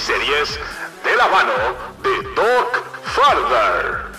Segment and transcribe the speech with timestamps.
[0.00, 0.58] series
[1.04, 1.52] de la mano
[2.02, 4.10] de Doc Farther.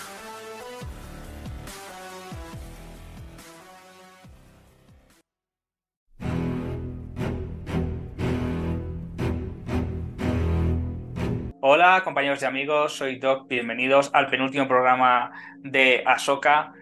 [11.60, 16.74] Hola compañeros y amigos, soy Doc, bienvenidos al penúltimo programa de Ahsoka.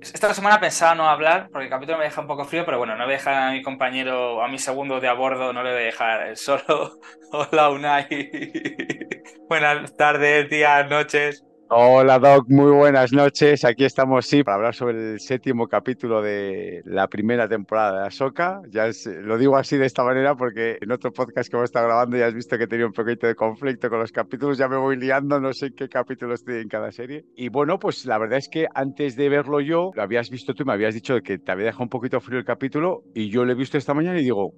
[0.00, 2.96] Esta semana pensaba no hablar porque el capítulo me deja un poco frío, pero bueno,
[2.96, 5.72] no voy a dejar a mi compañero, a mi segundo de a bordo, no le
[5.72, 7.00] voy a dejar solo.
[7.32, 8.06] Hola Unai.
[9.48, 11.47] Buenas tardes, días, noches.
[11.70, 13.62] Hola Doc, muy buenas noches.
[13.64, 18.62] Aquí estamos, sí, para hablar sobre el séptimo capítulo de la primera temporada de Ahsoka.
[18.70, 21.86] Ya es- lo digo así de esta manera porque en otro podcast que hemos estado
[21.86, 24.56] grabando ya has visto que he tenido un poquito de conflicto con los capítulos.
[24.56, 27.26] Ya me voy liando, no sé qué capítulo estoy en cada serie.
[27.36, 30.62] Y bueno, pues la verdad es que antes de verlo yo, lo habías visto tú
[30.62, 33.44] y me habías dicho que te había dejado un poquito frío el capítulo y yo
[33.44, 34.54] lo he visto esta mañana y digo,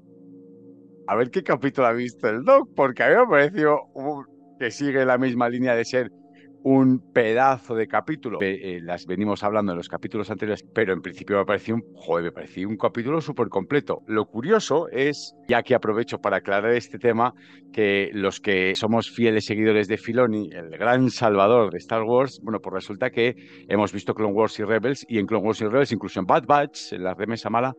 [1.08, 3.80] a ver qué capítulo ha visto el Doc, porque a mí me ha parecido
[4.60, 6.10] que sigue la misma línea de ser
[6.62, 8.38] un pedazo de capítulo.
[8.40, 12.24] Eh, las venimos hablando en los capítulos anteriores, pero en principio me pareció un, joder,
[12.24, 14.02] me pareció un capítulo súper completo.
[14.06, 17.34] Lo curioso es, ya que aprovecho para aclarar este tema,
[17.72, 22.60] que los que somos fieles seguidores de Filoni, el gran salvador de Star Wars, bueno,
[22.60, 23.36] pues resulta que
[23.68, 26.44] hemos visto Clone Wars y Rebels, y en Clone Wars y Rebels, incluso en Bad
[26.46, 27.74] Batch, en la remesa mala,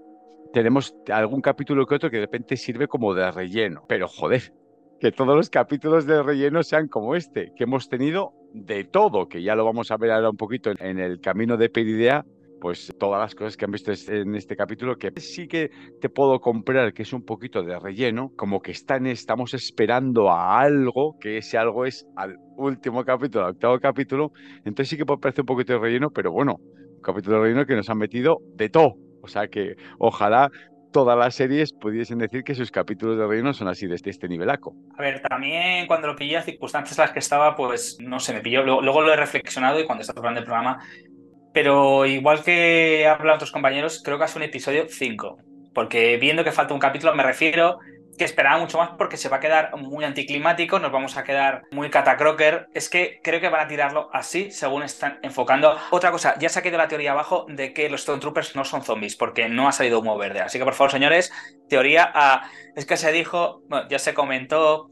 [0.53, 3.83] tenemos algún capítulo que otro que de repente sirve como de relleno.
[3.87, 4.53] Pero joder,
[4.99, 9.41] que todos los capítulos de relleno sean como este, que hemos tenido de todo, que
[9.41, 12.25] ya lo vamos a ver ahora un poquito en, el camino de Peridea,
[12.59, 16.39] pues todas las cosas que han visto en este capítulo, que sí que te puedo
[16.39, 21.37] comprar que es un poquito de relleno, como que están, estamos esperando a algo, que
[21.37, 25.47] ese algo es al último capítulo, al octavo capítulo, entonces sí que puede parecer un
[25.47, 28.93] poquito de relleno, pero bueno, un capítulo de relleno que nos han metido de todo,
[29.23, 30.51] o sea que ojalá
[30.91, 34.27] todas las series pudiesen decir que sus capítulos de relleno son así de este, este
[34.27, 34.75] nivelaco.
[34.97, 38.41] A ver, también cuando lo pillé, circunstancias en las que estaba, pues no sé, me
[38.41, 38.63] pilló.
[38.63, 40.83] Luego, luego lo he reflexionado y cuando estaba preparando el programa.
[41.53, 45.37] Pero igual que hablan otros compañeros, creo que es un episodio 5.
[45.73, 47.79] Porque viendo que falta un capítulo, me refiero
[48.17, 51.63] que esperaba mucho más porque se va a quedar muy anticlimático, nos vamos a quedar
[51.71, 52.67] muy catacroker.
[52.73, 55.77] Es que creo que van a tirarlo así, según están enfocando.
[55.91, 58.83] Otra cosa, ya se ha quedado la teoría abajo de que los Stormtroopers no son
[58.83, 60.41] zombies, porque no ha salido humo verde.
[60.41, 61.31] Así que, por favor, señores,
[61.69, 62.49] teoría A.
[62.75, 64.89] Es que se dijo, bueno, ya se comentó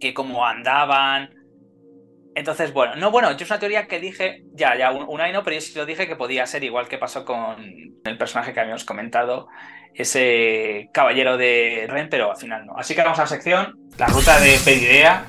[0.00, 1.30] que cómo andaban.
[2.34, 5.54] Entonces, bueno, no, bueno, yo es una teoría que dije, ya, ya, un, año pero
[5.54, 7.56] yo sí lo dije que podía ser igual que pasó con
[8.04, 9.48] el personaje que habíamos comentado,
[9.94, 12.76] ese caballero de Ren, pero al final no.
[12.76, 15.26] Así que vamos a la sección, la ruta de Peridea.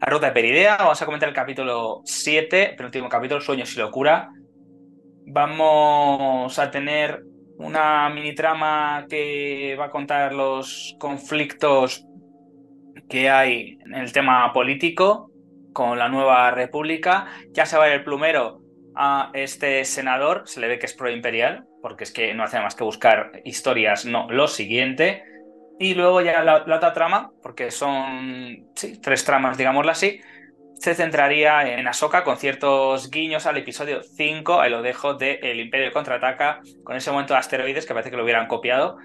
[0.00, 4.30] La ruta de Peridea, vamos a comentar el capítulo 7, penúltimo capítulo, Sueños y Locura.
[5.26, 7.22] Vamos a tener
[7.58, 12.04] una mini trama que va a contar los conflictos
[13.08, 15.30] que hay en el tema político
[15.72, 17.26] con la nueva república.
[17.52, 18.61] Ya se va a ir el plumero
[18.94, 22.74] a este senador, se le ve que es pro-imperial, porque es que no hace más
[22.74, 25.24] que buscar historias, no, lo siguiente.
[25.78, 28.68] Y luego ya la, otra trama, porque son
[29.02, 30.20] tres tramas, digámoslo así,
[30.74, 35.60] se centraría en Ahsoka con ciertos guiños al episodio 5, ahí lo dejo, de El
[35.60, 38.96] Imperio contraataca, con ese momento de asteroides que parece que lo hubieran copiado.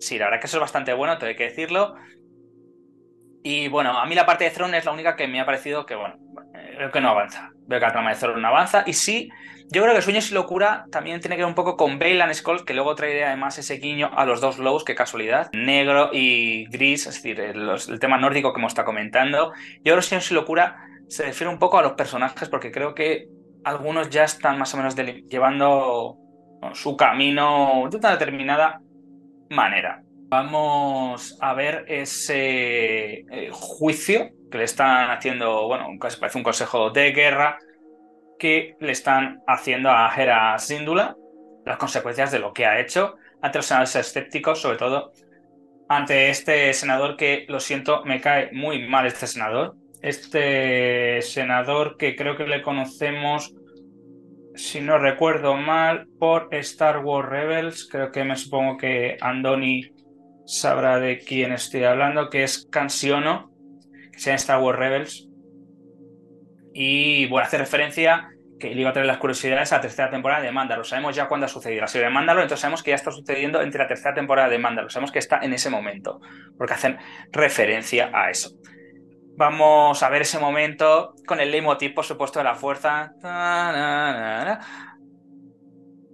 [0.00, 1.94] Sí, la verdad que eso es bastante bueno, tengo que decirlo.
[3.42, 5.86] Y bueno, a mí la parte de Throne es la única que me ha parecido
[5.86, 6.16] que, bueno,
[6.76, 7.50] creo que no avanza.
[7.66, 8.84] Veo que la trama de Throne no avanza.
[8.86, 9.30] Y sí,
[9.72, 12.64] yo creo que Sueños y Locura también tiene que ver un poco con Bale Skull,
[12.64, 15.48] que luego traería además ese guiño a los dos Lows, qué casualidad.
[15.52, 19.52] Negro y gris, es decir, el, tema nórdico que hemos estado comentando.
[19.76, 20.76] Yo creo que Sueños y Locura
[21.08, 23.26] se refiere un poco a los personajes, porque creo que
[23.64, 26.16] algunos ya están más o menos llevando
[26.72, 28.80] su camino de una determinada
[29.50, 30.02] manera.
[30.30, 37.10] Vamos a ver ese eh, juicio que le están haciendo, bueno, parece un consejo de
[37.10, 37.58] guerra
[38.38, 41.16] que le están haciendo a Hera Síndula,
[41.66, 45.10] las consecuencias de lo que ha hecho ante los senadores escépticos, sobre todo
[45.88, 49.74] ante este senador que, lo siento, me cae muy mal este senador.
[50.00, 53.52] Este senador que creo que le conocemos,
[54.54, 57.88] si no recuerdo mal, por Star Wars Rebels.
[57.90, 59.90] Creo que me supongo que Andoni
[60.50, 63.52] sabrá de quién estoy hablando, que es Cansiono,
[64.12, 65.28] que sea en Star Wars Rebels.
[66.74, 70.42] Y bueno, hace referencia que le iba a traer las curiosidades a la tercera temporada
[70.42, 70.84] de Mandalor.
[70.86, 73.62] Sabemos ya cuándo ha sucedido la serie de Mandalor, entonces sabemos que ya está sucediendo
[73.62, 74.90] entre la tercera temporada de Mandalor.
[74.92, 76.20] Sabemos que está en ese momento,
[76.58, 76.98] porque hacen
[77.30, 78.50] referencia a eso.
[79.36, 83.12] Vamos a ver ese momento con el leitmotiv, por supuesto, de la fuerza.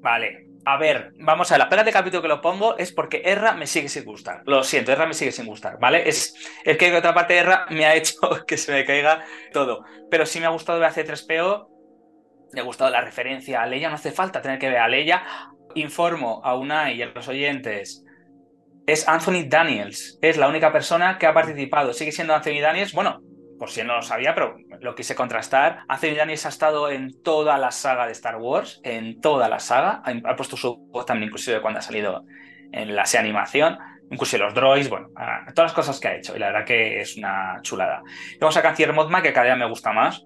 [0.01, 3.23] Vale, a ver, vamos a ver, la pena de capítulo que lo pongo es porque
[3.25, 4.43] Erra me sigue sin gustar.
[4.47, 6.09] Lo siento, Erra me sigue sin gustar, ¿vale?
[6.09, 6.35] Es
[6.65, 8.19] el que otra parte Erra me ha hecho
[8.49, 9.85] que se me caiga todo.
[10.11, 11.69] Pero sí me ha gustado ver C3PO,
[12.53, 15.23] me ha gustado la referencia a Leia, no hace falta tener que ver a Leia.
[15.77, 18.03] Informo a Unai y a los oyentes,
[18.89, 23.21] es Anthony Daniels, es la única persona que ha participado, sigue siendo Anthony Daniels, bueno,
[23.59, 25.81] por si no lo sabía, pero lo quise contrastar.
[25.89, 30.03] Anthony Daniels ha estado en toda la saga de Star Wars, en toda la saga.
[30.05, 32.25] Ha, puesto su voz también, inclusive cuando ha salido
[32.73, 33.79] en la serie animación,
[34.11, 35.09] inclusive los droids, bueno,
[35.55, 36.37] todas las cosas que ha hecho.
[36.37, 38.03] Y la verdad que es una chulada.
[38.41, 40.25] Vamos a Cancier Modma, que cada día me gusta más.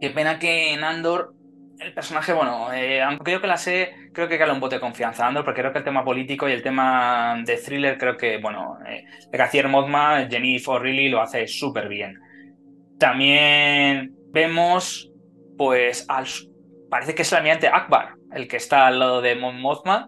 [0.00, 1.34] Qué pena que en Andor
[1.84, 4.80] el personaje, bueno, eh, aunque creo que la sé, creo que cae un bote de
[4.80, 8.38] confianza, Andor, porque creo que el tema político y el tema de thriller, creo que,
[8.38, 12.18] bueno, eh, de Cacier Modma, Jennifer Riley lo hace súper bien.
[12.98, 15.10] También vemos,
[15.58, 16.26] pues, al,
[16.88, 20.06] parece que es el almirante Akbar, el que está al lado de Mothma,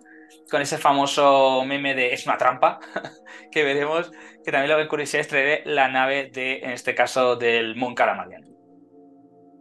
[0.51, 2.79] con ese famoso meme de es una trampa,
[3.51, 4.11] que veremos,
[4.45, 8.43] que también lo que curiosidad es la nave de, en este caso, del Mon Calamarian.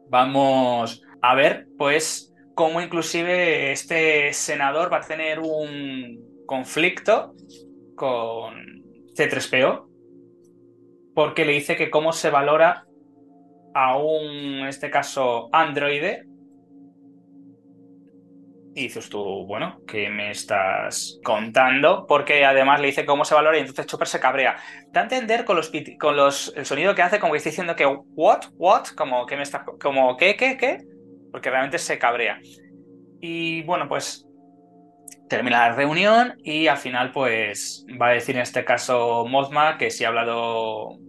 [0.09, 7.33] Vamos a ver, pues, cómo inclusive este senador va a tener un conflicto
[7.95, 8.55] con
[9.15, 9.87] C3PO,
[11.15, 12.85] porque le dice que cómo se valora
[13.73, 14.25] a un,
[14.59, 16.25] en este caso, androide.
[18.75, 22.05] Y dices tú, bueno, ¿qué me estás contando?
[22.05, 24.57] Porque además le dice cómo se valora y entonces Chopper se cabrea.
[24.91, 27.77] Da a entender con los con los el sonido que hace como que está diciendo
[27.77, 30.79] que what, what, como que me está como qué, qué, qué
[31.33, 32.39] porque realmente se cabrea.
[33.19, 34.25] Y bueno, pues
[35.27, 39.89] termina la reunión y al final pues va a decir en este caso Mothma que
[39.89, 40.99] si ha hablado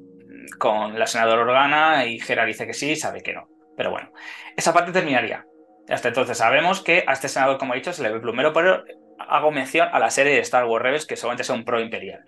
[0.59, 3.49] con la senadora Organa y Gerard dice que sí, sabe que no.
[3.77, 4.11] Pero bueno,
[4.57, 5.45] esa parte terminaría.
[5.89, 8.83] Hasta entonces sabemos que a este senador, como he dicho, se le ve plumero, pero
[9.19, 12.25] hago mención a la serie de Star Wars Rebels, que solamente es un pro imperial.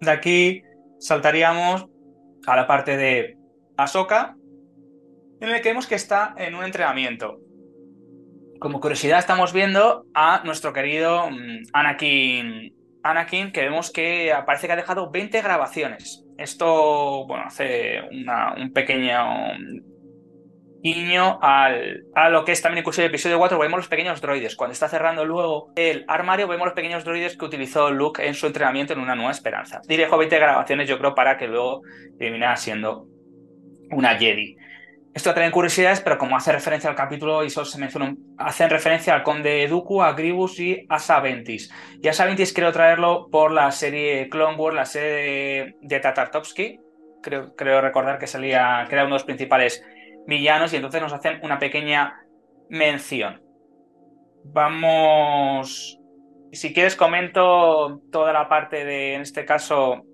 [0.00, 0.62] De aquí
[0.98, 1.86] saltaríamos
[2.46, 3.36] a la parte de
[3.76, 4.34] Ahsoka,
[5.42, 7.40] en el que vemos que está en un entrenamiento.
[8.60, 14.72] Como curiosidad estamos viendo a nuestro querido mm, Anakin, Anakin que vemos que parece que
[14.72, 16.24] ha dejado 20 grabaciones.
[16.38, 19.16] Esto, bueno, hace un pequeño
[20.80, 24.54] guiño al, a lo que es también incluso el episodio 4, vemos los pequeños droides.
[24.54, 28.46] Cuando está cerrando luego el armario, vemos los pequeños droides que utilizó Luke en su
[28.46, 29.80] entrenamiento en Una Nueva Esperanza.
[29.88, 31.82] Dirijo 20 grabaciones, yo creo, para que luego
[32.18, 33.06] terminara siendo
[33.90, 34.56] una Jedi.
[35.14, 39.14] Esto trae curiosidades, pero como hace referencia al capítulo y solo se menciona, hacen referencia
[39.14, 41.70] al conde Dooku, a Gribus y a Saventis.
[42.00, 46.80] Y a Saventis quiero traerlo por la serie Clone Wars, la serie de, Tatartovsky.
[47.22, 49.84] Creo, creo recordar que salía, que era uno de los principales
[50.26, 52.18] villanos y entonces nos hacen una pequeña
[52.70, 53.42] mención.
[54.44, 55.98] Vamos,
[56.52, 60.06] si quieres comento toda la parte de, en este caso,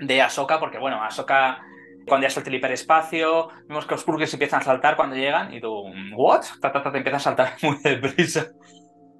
[0.00, 1.60] de Ahsoka, porque bueno, Ahsoka
[2.06, 5.60] cuando ya salta el hiperespacio, vemos que los purgues empiezan a saltar cuando llegan y
[5.60, 5.84] tú,
[6.16, 6.42] ¿what?
[6.60, 8.48] te empiezan a saltar muy deprisa.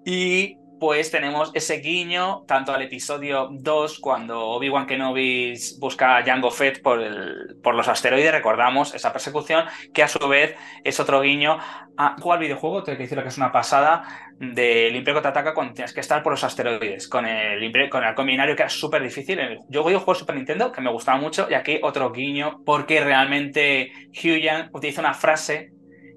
[0.05, 6.51] Y pues tenemos ese guiño tanto al episodio 2 cuando Obi-Wan Kenobi busca a Jango
[6.51, 11.21] Fett por, el, por los asteroides, recordamos esa persecución, que a su vez es otro
[11.21, 11.59] guiño
[11.99, 15.93] a cuál videojuego, tengo que decirlo que es una pasada, del Imperio ataca cuando tienes
[15.93, 19.39] que estar por los asteroides, con el, con el combinario que era súper difícil.
[19.69, 23.05] Yo voy a juego Super Nintendo, que me gustaba mucho, y aquí otro guiño, porque
[23.05, 25.73] realmente Hugh utiliza una frase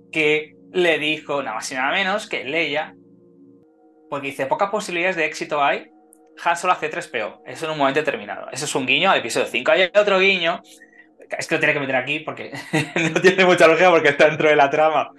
[0.09, 2.95] que le dijo nada más y nada menos que Leia
[4.13, 5.89] porque dice, pocas posibilidades de éxito hay,
[6.45, 7.41] Han Solo hace 3PO.
[7.47, 8.47] Eso en un momento determinado.
[8.51, 9.71] Eso es un guiño al episodio 5.
[9.71, 10.61] Hay otro guiño,
[11.35, 12.51] es que lo tiene que meter aquí porque
[13.11, 15.09] no tiene mucha lógica porque está dentro de la trama.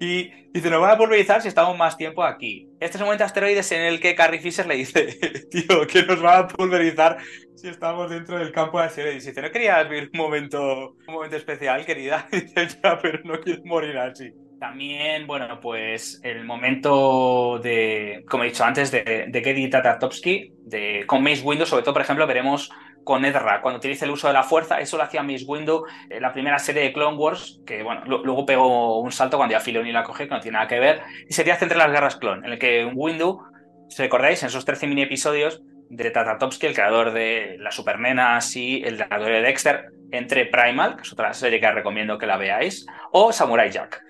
[0.00, 2.68] Y dice, nos van a pulverizar si estamos más tiempo aquí.
[2.80, 5.16] Este es un momento de asteroides en el que Carrie Fisher le dice,
[5.52, 7.18] tío, que nos van a pulverizar
[7.54, 9.22] si estamos dentro del campo de asteroides.
[9.22, 12.26] Y dice, ¿no querías vivir un momento, un momento especial, querida?
[12.32, 14.32] Y dice, ya, pero no quiero morir así.
[14.58, 21.04] También, bueno, pues el momento de, como he dicho antes, de, de Gedi Tatartovsky, de,
[21.06, 22.70] con Mace Windu, sobre todo, por ejemplo, veremos
[23.04, 26.22] con Edra, cuando utiliza el uso de la fuerza, eso lo hacía Mace Windu en
[26.22, 29.92] la primera serie de Clone Wars, que bueno, luego pegó un salto cuando ya Filoni
[29.92, 32.52] la coge, que no tiene nada que ver, y sería Entre las Guerras Clone, en
[32.54, 33.42] el que Windu,
[33.88, 38.82] si recordáis, en esos 13 mini episodios de Tatartovsky, el creador de las Supernenas y
[38.82, 42.86] el creador de Dexter, entre Primal, que es otra serie que recomiendo que la veáis,
[43.12, 44.03] o Samurai Jack.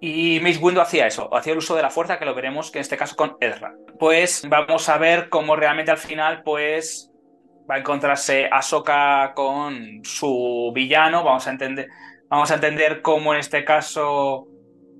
[0.00, 2.78] Y Mace Windu hacía eso, hacía el uso de la fuerza, que lo veremos que
[2.78, 3.74] en este caso con Ezra.
[3.98, 7.10] Pues vamos a ver cómo realmente al final, pues
[7.68, 11.24] va a encontrarse Ahsoka con su villano.
[11.24, 11.88] Vamos a entender,
[12.28, 14.46] vamos a entender cómo en este caso,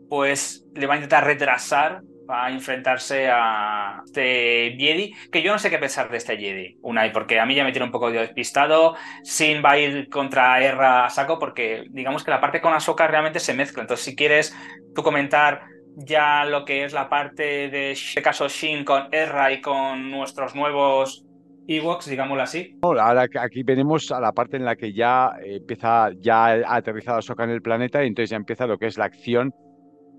[0.09, 5.70] pues le va a intentar retrasar a enfrentarse a este Jedi, que yo no sé
[5.70, 8.94] qué pensar de este Jedi, Unai, porque a mí ya me tiene un poco despistado.
[9.23, 13.06] Sin va a ir contra Erra a saco, porque digamos que la parte con Ahsoka
[13.06, 13.82] realmente se mezcla.
[13.82, 14.56] Entonces, si quieres
[14.94, 15.62] tú comentar
[15.97, 20.54] ya lo que es la parte de este caso Shin con Erra y con nuestros
[20.54, 21.25] nuevos
[21.66, 22.78] Ewoks, digámoslo así.
[22.82, 27.44] Ahora aquí venimos a la parte en la que ya empieza, ya ha aterrizado Ahsoka
[27.44, 29.52] en el planeta y entonces ya empieza lo que es la acción.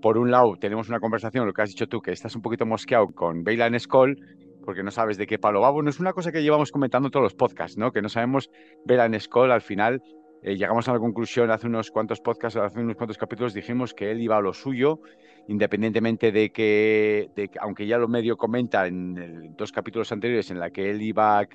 [0.00, 2.66] Por un lado, tenemos una conversación, lo que has dicho tú, que estás un poquito
[2.66, 4.16] mosqueado con Bailan Skull,
[4.64, 5.70] porque no sabes de qué palo va.
[5.70, 7.92] Bueno, es una cosa que llevamos comentando todos los podcasts, ¿no?
[7.92, 8.50] Que no sabemos
[8.86, 10.02] Bailan Skull al final.
[10.42, 14.10] Eh, llegamos a la conclusión hace unos cuantos podcasts, hace unos cuantos capítulos, dijimos que
[14.10, 15.00] él iba a lo suyo
[15.48, 17.28] independientemente de que,
[17.60, 21.48] aunque ya lo medio comenta en, dos capítulos anteriores en la que él iba a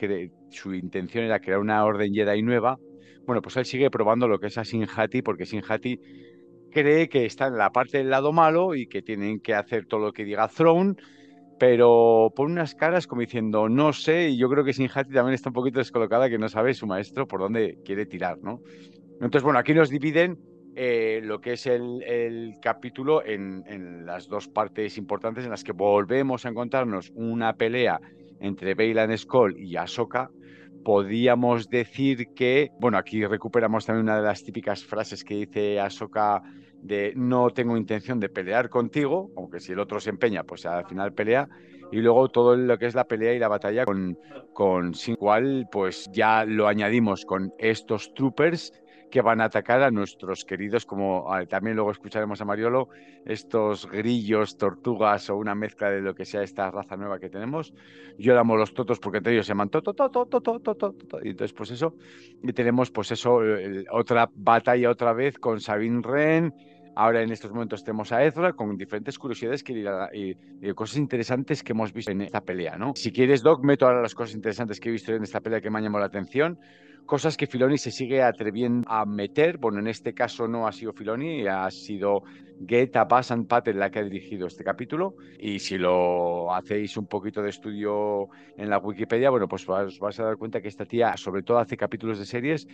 [0.49, 2.77] su intención era crear una orden Jedi nueva,
[3.25, 5.99] bueno, pues él sigue probando lo que es a Sinjati, porque Sinjati
[6.75, 10.01] cree que está en la parte del lado malo y que tienen que hacer todo
[10.01, 10.95] lo que diga Throne,
[11.57, 15.51] pero pone unas caras como diciendo, no sé, y yo creo que Sinjati también está
[15.51, 18.59] un poquito descolocada, que no sabe su maestro por dónde quiere tirar, ¿no?
[19.21, 20.37] Entonces, bueno, aquí nos dividen
[20.75, 26.45] eh, lo que es el, capítulo en, las dos partes importantes en las que volvemos
[26.45, 28.01] a encontrarnos una pelea
[28.41, 30.29] entre Bailan Skull y Ahsoka.
[30.83, 36.43] Podríamos decir que, bueno, aquí recuperamos también una de las típicas frases que dice Ahsoka
[36.81, 40.85] de no tengo intención de pelear contigo, aunque si el otro se empeña, pues al
[40.85, 41.49] final pelea.
[41.91, 44.17] Y luego todo lo que es la pelea y la batalla con,
[44.53, 48.73] con sin cual, pues ya lo añadimos con estos troopers
[49.15, 52.89] que van a atacar a nuestros queridos, como también luego escucharemos a Mariolo,
[53.25, 57.73] estos grillos, tortugas o una mezcla de lo que sea esta raza nueva que tenemos.
[58.19, 59.93] Yo amo los totos porque entre ellos se llaman toto,
[65.61, 66.53] Sabine Wren,
[66.97, 69.73] Ahora en estos momentos tenemos a Ezra con diferentes curiosidades que,
[70.13, 71.61] y, y, cosas interesantes
[72.39, 72.93] pelea, ¿no?
[72.95, 74.93] Si quieres, Doc, meto ahora las cosas interesantes que he
[75.41, 75.83] pelea que me han
[77.05, 79.57] cosas que Filoni se sigue atreviendo a meter.
[79.57, 82.23] Bueno, en este caso no ha sido Filoni, ha sido
[82.67, 85.15] Get Abbas and Patel la que ha dirigido este capítulo.
[85.39, 90.19] Y si lo hacéis un poquito de estudio en la Wikipedia, bueno, pues os vais
[90.19, 92.67] a dar cuenta que esta tía sobre todo hace capítulos de series.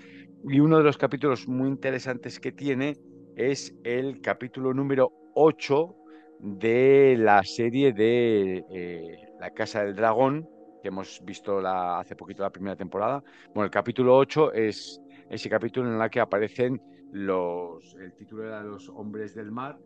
[0.50, 2.96] Y uno de los capítulos muy interesantes que tiene
[3.36, 5.96] es el capítulo número 8
[6.40, 10.50] de la serie de eh, La Casa del Dragón,
[10.82, 13.24] que hemos visto la, hace poquito la primera temporada.
[13.54, 18.64] Bueno, el capítulo 8 es ese capítulo en el que aparecen los, el título de
[18.64, 19.78] los hombres del mar,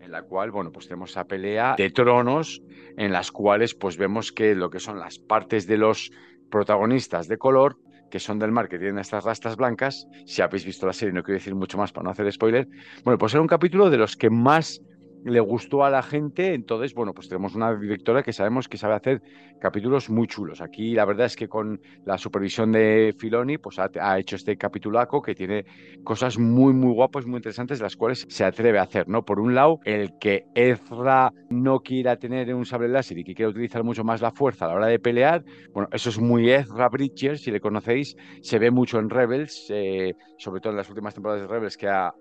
[0.00, 2.62] en la cual, bueno, pues tenemos esa pelea de tronos
[2.96, 6.10] en las cuales pues vemos que lo que son las partes de los
[6.50, 7.78] protagonistas de color
[8.10, 11.24] que son del mar, que tienen estas rastas blancas, si habéis visto la serie, no
[11.24, 12.68] quiero decir mucho más para no hacer spoiler,
[13.02, 14.80] bueno, pues era un capítulo de los que más
[15.24, 18.94] le gustó a la gente, entonces, bueno, pues tenemos una directora que sabemos que sabe
[18.94, 19.22] hacer
[19.58, 20.60] capítulos muy chulos.
[20.60, 25.22] Aquí la verdad es que con la supervisión de Filoni, pues ha, hecho este capitulaco
[25.22, 25.64] que tiene
[26.04, 29.24] cosas muy, muy guapas, muy interesantes, las cuales se atreve a hacer, ¿no?
[29.24, 33.50] Por un lado, el que Ezra no quiera tener un sable láser y que quiera
[33.50, 36.88] utilizar mucho más la fuerza a la hora de pelear, bueno, eso es muy Ezra
[36.88, 41.14] Bridger, si le conocéis, se ve mucho en Rebels, eh, sobre todo en las últimas
[41.14, 42.12] temporadas de Rebels, que a,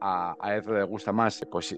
[0.57, 1.77] Ezra le gusta más, pues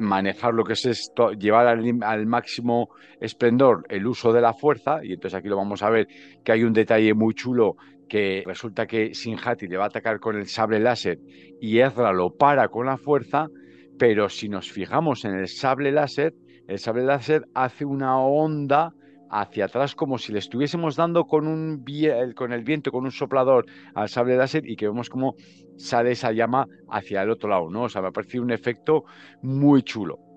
[0.00, 2.88] manejar lo que es esto, llevar al, máximo
[3.20, 6.06] esplendor el uso de la fuerza, y entonces aquí lo vamos a ver
[6.44, 7.76] que hay un detalle muy chulo
[8.08, 11.18] que resulta que Sinjati le va a atacar con el sable láser
[11.60, 13.48] y Ezra lo para con la fuerza,
[13.98, 16.34] pero si nos fijamos en el sable láser,
[16.66, 18.92] el sable láser hace una onda
[19.30, 21.84] hacia atrás como si le estuviésemos dando con, un,
[22.34, 25.34] con el viento, con un soplador al sable láser y que vemos como
[25.76, 27.84] sale esa llama hacia el otro lado, ¿no?
[27.84, 29.04] O sea, me ha parecido un efecto
[29.42, 30.27] muy chulo.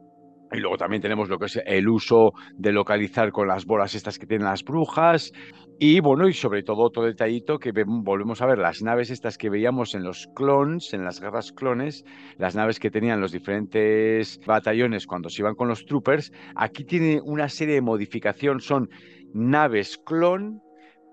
[0.51, 4.19] Y luego también tenemos lo que es el uso de localizar con las bolas estas
[4.19, 5.31] que tienen las brujas.
[5.79, 9.49] Y bueno, y sobre todo otro detallito que volvemos a ver, las naves estas que
[9.49, 12.03] veíamos en los clones, en las guerras clones,
[12.37, 17.19] las naves que tenían los diferentes batallones cuando se iban con los troopers, aquí tiene
[17.23, 18.89] una serie de modificación, son
[19.33, 20.61] naves clon,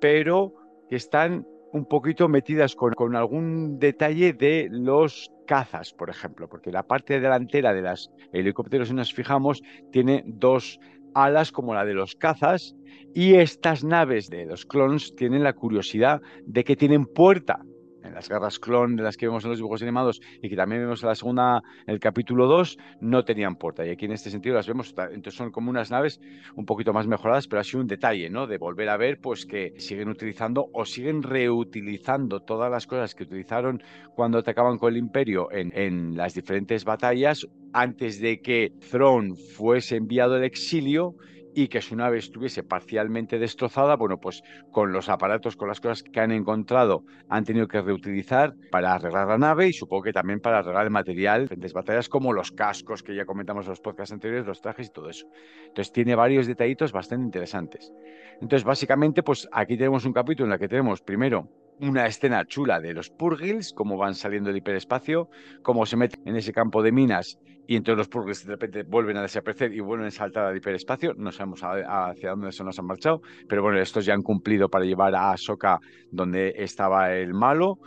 [0.01, 0.53] pero
[0.91, 6.83] que están un poquito metidas con, algún detalle de los cazas, por ejemplo, porque la
[6.83, 10.79] parte delantera de los helicópteros, si nos fijamos, tiene dos
[11.15, 12.75] alas como la de los cazas
[13.15, 17.61] y estas naves de los clones tienen la curiosidad de que tienen puerta
[18.09, 20.83] en las garras clon de las que vemos en los dibujos animados y que también
[20.83, 23.87] vemos en la segunda, el capítulo 2, no tenían puerta.
[23.87, 26.21] Y aquí en este sentido las vemos, entonces son como unas naves
[26.57, 28.47] un poquito más mejoradas, pero ha sido un detalle, ¿no?
[28.47, 33.25] De volver a ver, pues que siguen utilizando o siguen reutilizando todas las cosas que
[33.25, 33.83] utilizaron
[34.15, 39.97] cuando atacaban con el Imperio en, en las diferentes batallas antes de que Throne fuese
[39.97, 41.15] enviado al exilio
[41.63, 46.05] y que su nave estuviese parcialmente destrozada, bueno, pues con los aparatos, con las cosas
[46.05, 50.39] que han encontrado, han tenido que reutilizar para arreglar la nave y supongo que también
[50.39, 54.13] para arreglar el material, diferentes batallas como los cascos que ya comentamos en los podcasts
[54.13, 55.27] anteriores, los trajes y todo eso.
[55.67, 57.93] Entonces tiene varios detallitos bastante interesantes.
[58.41, 61.49] Entonces básicamente, pues aquí tenemos un capítulo en el que tenemos primero
[61.81, 65.29] una escena chula de los Purgils, cómo van saliendo del hiperespacio,
[65.63, 67.39] cómo se meten en ese campo de minas
[67.71, 71.13] y entonces los Purgils de repente vuelven a desaparecer y vuelven a saltar al hiperespacio.
[71.19, 74.87] No sabemos hacia dónde se nos han marchado, pero bueno, estos ya han cumplido para
[74.87, 75.79] llevar a Ahsoka
[76.11, 77.79] donde estaba el malo.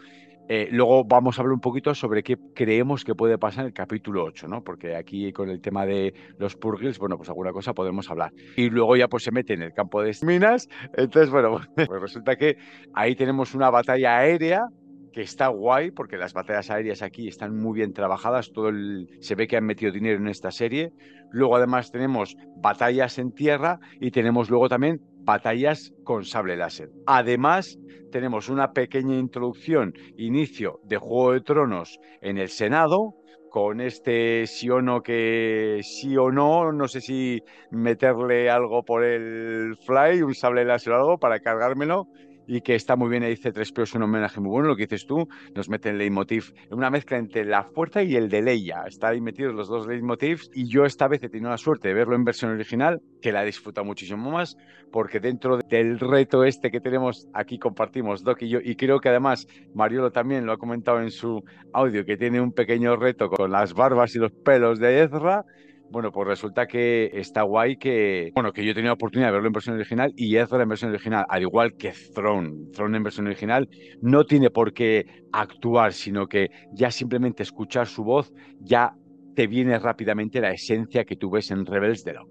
[0.48, 3.74] Eh, luego vamos a hablar un poquito sobre qué creemos que puede pasar en el
[3.74, 4.64] capítulo 8, ¿no?
[4.64, 8.34] Porque aquí con el tema de los Purgils, bueno, pues alguna cosa podemos hablar.
[8.58, 10.68] Y luego ya pues se mete en el campo de minas.
[10.98, 12.58] Entonces, bueno, pues resulta que
[12.94, 14.68] ahí tenemos una batalla aérea
[15.12, 18.72] que está guay porque las batallas aéreas aquí están muy bien trabajadas, todo
[19.20, 20.94] se ve que han metido dinero en esta serie.
[21.32, 26.90] Luego además tenemos batallas en tierra y tenemos luego también batallas con sable láser.
[27.06, 27.78] Además
[28.12, 33.16] tenemos una pequeña introducción, inicio de Juego de Tronos en el Senado,
[33.50, 39.04] con este sí o no que sí o no, no sé si meterle algo por
[39.04, 42.08] el fly, un sable láser o algo para cargármelo
[42.52, 45.06] y que está muy bien, dice 3 es un homenaje muy bueno, lo que dices
[45.06, 49.08] tú, nos mete el leitmotiv, una mezcla entre la fuerza y el de Leia, está
[49.08, 52.14] ahí metidos los dos leitmotivs y yo esta vez he tenido la suerte de verlo
[52.14, 54.58] en versión original, que la he disfrutado muchísimo más,
[54.92, 59.08] porque dentro del reto este que tenemos aquí compartimos Doc y yo, y creo que
[59.08, 61.42] además Mariolo también lo ha comentado en su
[61.72, 65.46] audio, que tiene un pequeño reto con las barbas y los pelos de Ezra,
[65.92, 69.34] bueno, pues resulta que está guay que, bueno, que yo he tenido la oportunidad de
[69.34, 72.72] verlo en versión original y Ezra en versión original, al igual que Throne.
[72.74, 73.70] Throne en versión original
[74.02, 78.94] no tiene por qué actuar, sino que ya simplemente escuchar su voz ya
[79.36, 82.28] te viene rápidamente la esencia que tú ves en Rebels de lo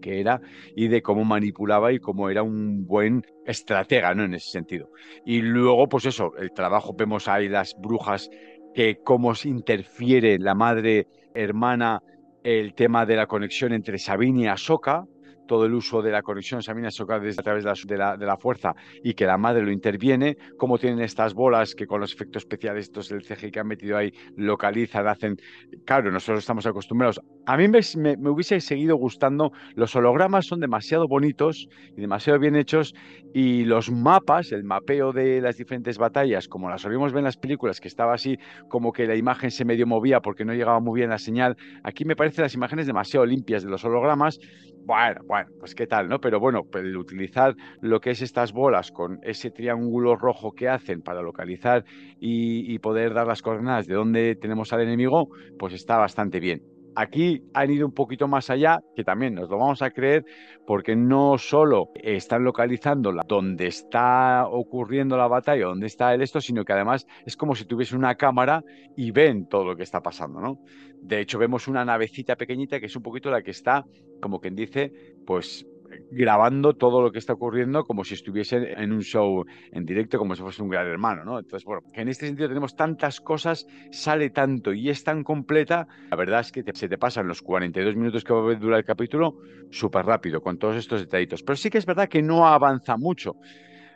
[0.00, 0.40] que era
[0.74, 4.24] y de cómo manipulaba y cómo era un buen estratega, ¿no?
[4.24, 4.90] En ese sentido.
[5.24, 8.28] Y luego, pues eso, el trabajo, vemos ahí las brujas,
[8.74, 12.02] que cómo se interfiere la madre hermana
[12.42, 15.04] el tema de la conexión entre Sabine y Ahsoka,
[15.50, 16.22] todo el uso de la
[16.60, 19.72] Sabine Ahsoka desde a través de la, de la, fuerza y que la madre lo
[19.72, 23.66] interviene, cómo tienen estas bolas que con los efectos especiales, estos del CGI que han
[23.66, 25.36] metido ahí, localizan, hacen...
[25.84, 27.20] Claro, nosotros estamos acostumbrados.
[27.46, 27.80] A mí me,
[28.16, 32.94] me, hubiese seguido gustando, los hologramas son demasiado bonitos y demasiado bien hechos
[33.34, 37.36] y los mapas, el mapeo de las diferentes batallas, como las solíamos ver en las
[37.36, 41.00] películas, que estaba así como que la imagen se medio movía porque no llegaba muy
[41.00, 44.38] bien la señal, aquí me parecen las imágenes demasiado limpias de los hologramas
[44.84, 46.20] bueno, bueno, pues qué tal, ¿no?
[46.20, 51.02] Pero bueno, el utilizar lo que es estas bolas con ese triángulo rojo que hacen
[51.02, 51.84] para localizar
[52.18, 56.62] y, y poder dar las coordenadas de dónde tenemos al enemigo, pues está bastante bien.
[56.96, 60.24] Aquí han ido un poquito más allá, que también nos lo vamos a creer,
[60.66, 66.64] porque no solo están localizando donde está ocurriendo la batalla, donde está el esto, sino
[66.64, 68.64] que además es como si tuviese una cámara
[68.96, 70.58] y ven todo lo que está pasando, ¿no?
[71.02, 73.84] De hecho, vemos una navecita pequeñita que es un poquito la que está,
[74.20, 74.92] como quien dice,
[75.26, 75.66] pues
[76.10, 80.34] grabando todo lo que está ocurriendo como si estuviese en un show en directo, como
[80.34, 81.38] si fuese un gran hermano, ¿no?
[81.38, 85.86] Entonces, bueno, que en este sentido tenemos tantas cosas, sale tanto y es tan completa,
[86.10, 88.84] la verdad es que se te pasan los 42 minutos que va a durar el
[88.84, 89.38] capítulo
[89.70, 91.42] súper rápido, con todos estos detallitos.
[91.42, 93.36] Pero sí que es verdad que no avanza mucho.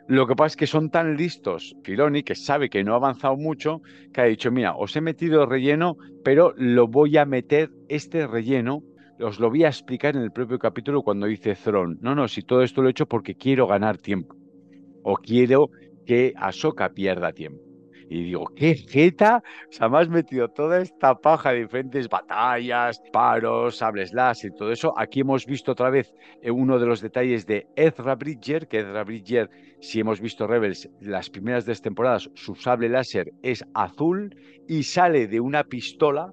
[0.07, 3.35] Lo que pasa es que son tan listos, Filoni, que sabe que no ha avanzado
[3.37, 3.81] mucho,
[4.13, 8.83] que ha dicho, mira, os he metido relleno, pero lo voy a meter este relleno
[9.19, 11.97] os lo voy a explicar en el propio capítulo cuando dice Throne.
[12.01, 14.35] No, no, si todo esto lo he hecho porque quiero ganar tiempo.
[15.03, 15.69] O quiero
[16.05, 17.64] que Ahsoka pierda tiempo.
[18.09, 23.01] Y digo, qué jeta, o sea, me has metido toda esta paja de diferentes batallas,
[23.11, 24.11] paros, sables
[24.43, 24.93] y todo eso.
[24.97, 29.03] Aquí hemos visto otra vez eh, uno de los detalles de Ezra Bridger, que Ezra
[29.03, 29.49] Bridger,
[29.81, 34.35] si hemos visto Rebels, las primeras dos temporadas, su sable láser es azul
[34.67, 36.31] y sale de una pistola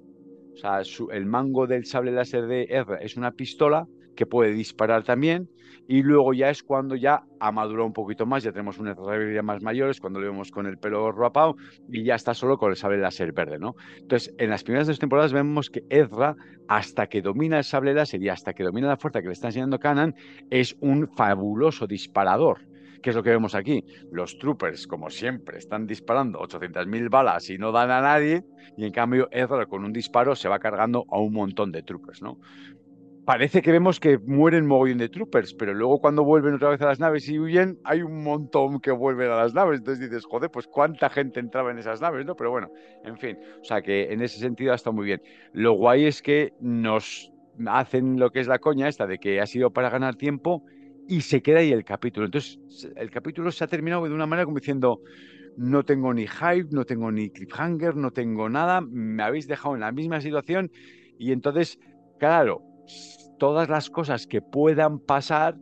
[0.53, 0.81] o sea,
[1.11, 5.49] el mango del sable láser de R es una pistola que puede disparar también.
[5.85, 8.95] Y luego ya es cuando ya ha madurado un poquito más, ya tenemos una
[9.33, 11.55] ya más mayores, cuando lo vemos con el pelo rapado
[11.89, 13.75] y ya está solo con el sable láser verde, ¿no?
[13.97, 16.35] Entonces, en las primeras dos temporadas vemos que Ezra,
[16.69, 19.47] hasta que domina el sable láser y hasta que domina la fuerza que le está
[19.47, 20.15] enseñando Canan,
[20.49, 22.61] es un fabuloso disparador.
[23.03, 23.83] ¿Qué es lo que vemos aquí?
[24.13, 28.45] Los troopers, como siempre, están disparando 800.000 balas y no dan a nadie,
[28.77, 32.21] y en cambio Ezra con un disparo se va cargando a un montón de troopers,
[32.21, 32.39] ¿no?
[33.25, 36.87] Parece que vemos que mueren mogollón de troopers, pero luego cuando vuelven otra vez a
[36.87, 39.79] las naves y huyen, hay un montón que vuelven a las naves.
[39.79, 42.35] Entonces dices, joder, pues cuánta gente entraba en esas naves, ¿no?
[42.35, 42.69] Pero bueno,
[43.05, 45.21] en fin, o sea que en ese sentido está muy bien.
[45.53, 47.31] Lo guay es que nos
[47.65, 50.65] hacen lo que es la coña esta de que ha sido para ganar tiempo
[51.07, 52.25] y se queda ahí el capítulo.
[52.25, 52.59] Entonces,
[52.97, 54.99] el capítulo se ha terminado de una manera como diciendo,
[55.55, 59.81] no tengo ni hype, no tengo ni cliffhanger, no tengo nada, me habéis dejado en
[59.81, 60.71] la misma situación
[61.17, 61.79] y entonces,
[62.19, 62.72] claro,
[63.37, 65.57] todas las cosas que puedan pasar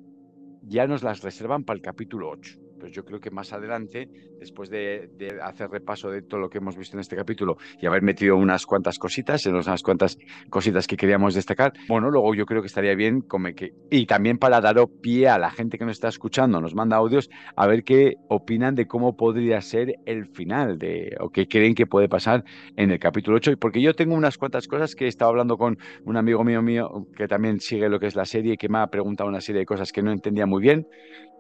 [0.64, 4.70] ya nos las reservan para el capítulo 8 pues yo creo que más adelante, después
[4.72, 5.08] de,
[5.44, 8.66] hacer repaso de todo lo que hemos visto en este capítulo y haber metido unas
[8.66, 10.18] cuantas cositas, en unas cuantas
[10.50, 14.40] cositas que queríamos destacar, bueno, luego yo creo que estaría bien como que, y también
[14.40, 17.84] para dar pie a la gente que nos está escuchando, nos manda audios, a ver
[17.84, 22.44] qué opinan de cómo podría ser el final de, o qué creen que puede pasar
[22.78, 25.78] en el capítulo 8, porque yo tengo unas cuantas cosas que he estado hablando con
[26.04, 28.80] un amigo mío mío que también sigue lo que es la serie y que me
[28.80, 30.88] ha preguntado una serie de cosas que no entendía muy bien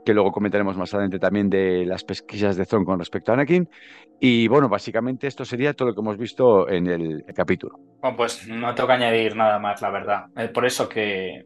[0.06, 3.70] que luego comentaremos más adelante también de las pesquisas de Zon con respecto a Anakin.
[4.20, 7.78] Y bueno, básicamente esto sería todo lo que hemos visto en el, capítulo.
[8.02, 10.26] Bueno, pues no tengo que añadir nada más, la verdad.
[10.36, 11.46] Es por eso que,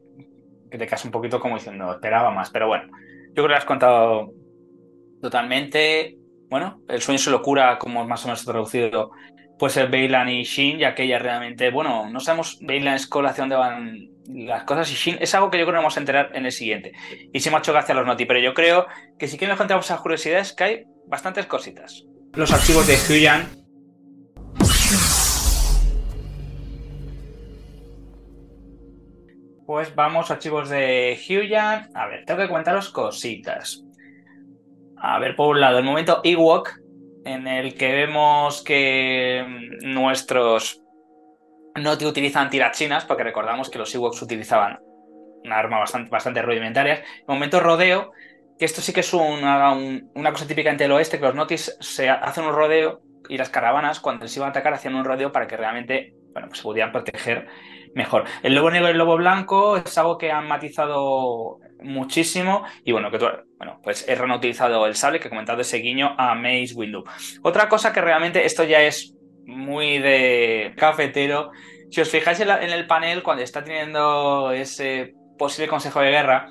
[0.70, 2.50] te quedas un poquito como diciendo, esperaba más.
[2.50, 4.32] Pero bueno, yo creo que lo has contado
[5.22, 6.18] totalmente.
[6.50, 9.12] Bueno, el sueño se lo cura, como más o menos traducido,
[9.58, 13.44] pues el Bailan y Shin, ya que ella realmente, bueno, no sabemos Bailan es hacia
[13.44, 16.32] dónde van las cosas y Shin es algo que yo creo que vamos a enterar
[16.34, 16.92] en el siguiente.
[17.32, 18.88] Y se me ha hecho gracia los noti, pero yo creo
[19.18, 22.04] que si queremos encontramos esas curiosidades que hay bastantes cositas.
[22.34, 23.48] Los archivos de Huyan.
[29.66, 31.90] Pues vamos, archivos de Huyan.
[31.96, 33.84] A ver, tengo que comentaros cositas.
[34.98, 36.72] A ver, por un lado, el momento Ewok,
[37.26, 39.46] en el que vemos que
[39.82, 40.82] nuestros
[41.76, 44.80] no utilizan tirachinas, porque recordamos que los Ewoks utilizaban
[45.44, 46.96] una arma bastante, bastante rudimentaria.
[46.96, 48.12] En momento rodeo,
[48.58, 51.76] que esto sí que es una, una cosa típica entre el oeste, que los notis
[51.82, 55.32] se hacen un rodeo y las caravanas, cuando se iban a atacar, hacían un rodeo
[55.32, 57.48] para que realmente bueno, pues se pudieran proteger
[57.96, 58.26] mejor.
[58.44, 63.12] El lobo negro y el lobo blanco es algo que han matizado muchísimo y bueno,
[63.12, 67.04] que bueno, pues he reutilizado el sable que he comentado ese guiño a Maze Window.
[67.42, 71.52] Otra cosa que realmente esto ya es muy de cafetero.
[71.92, 76.50] Si os fijáis en, el panel, cuando está teniendo ese posible consejo de guerra,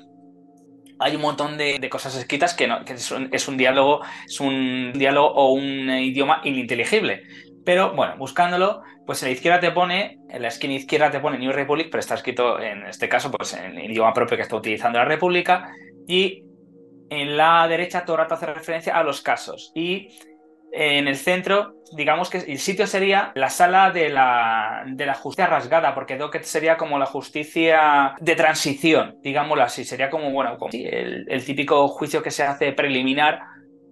[0.99, 5.51] hay un montón de, cosas escritas que, no, es, un, diálogo, es un diálogo o
[5.51, 7.23] un idioma ininteligible.
[7.65, 11.39] Pero bueno, buscándolo, pues en la izquierda te pone, en la esquina izquierda te pone
[11.39, 14.55] New Republic, pero está escrito en este caso pues en el idioma propio que está
[14.55, 15.71] utilizando la República.
[16.07, 16.43] Y
[17.09, 19.71] en la derecha todo rato hace referencia a los casos.
[19.73, 20.09] Y
[20.71, 25.47] en el centro, digamos que el sitio sería la sala de la, de la justicia
[25.47, 29.85] rasgada, porque Docket sería como la justicia de transición, digámoslo así.
[29.85, 33.39] Sería como, bueno, el, el, típico juicio que se hace preliminar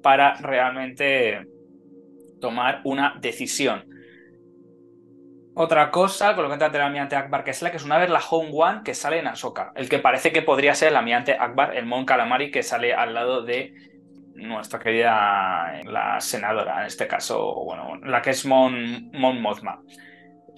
[0.02, 1.53] para realmente
[2.44, 3.86] tomar una decisión.
[5.56, 8.20] Otra cosa, con lo que entra el almirante Akbar Kesla, que es una vez la
[8.20, 11.74] Home One que sale en Ahsoka, el que parece que podría ser el almirante Akbar,
[11.78, 13.74] el Mon Calamari que sale al lado de
[14.36, 19.80] nuestra querida la senadora, en este caso, bueno, la que es Mon, Mon Mothma.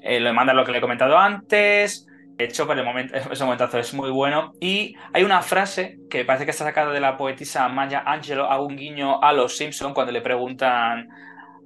[0.01, 2.07] Eh, le manda lo que le he comentado antes.
[2.37, 4.53] De hecho, por el momento, ese momentazo es muy bueno.
[4.59, 8.59] Y hay una frase que parece que está sacada de la poetisa Maya Angelou, a
[8.59, 11.09] un guiño a los Simpson cuando le preguntan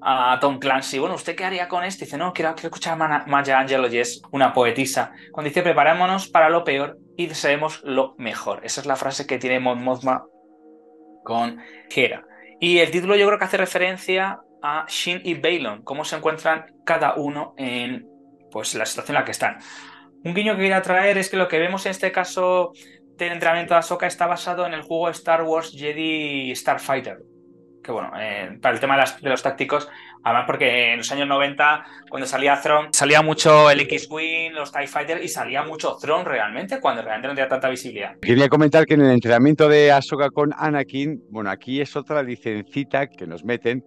[0.02, 2.06] a Tom Clancy, bueno, ¿usted qué haría con esto?
[2.06, 5.12] dice, no, quiero, quiero escuchar a Maya Angelou y es una poetisa.
[5.32, 8.62] Cuando dice, preparémonos para lo peor y deseemos lo mejor.
[8.64, 10.24] Esa es la frase que tiene Mon Mothma
[11.24, 11.60] con
[11.90, 12.26] Hera.
[12.60, 16.66] Y el título yo creo que hace referencia a Shin y Balon, cómo se encuentran
[16.86, 18.08] cada uno en
[18.52, 19.58] pues, la situación en la que están.
[20.24, 22.74] Un guiño que quería traer es que lo que vemos en este caso
[23.16, 27.20] del entrenamiento de Ahsoka está basado en el juego Star Wars Jedi Starfighter,
[27.84, 29.90] que bueno, eh, para el tema de, los tácticos,
[30.24, 34.88] además porque en los años 90, cuando salía Throne, salía mucho el X-Wing, los TIE
[34.88, 38.20] Fighter y salía mucho Throne realmente, cuando realmente no tenía tanta visibilidad.
[38.22, 43.08] Quería comentar que en el entrenamiento de Ahsoka con Anakin, bueno, aquí es otra licencita
[43.08, 43.84] que nos meten,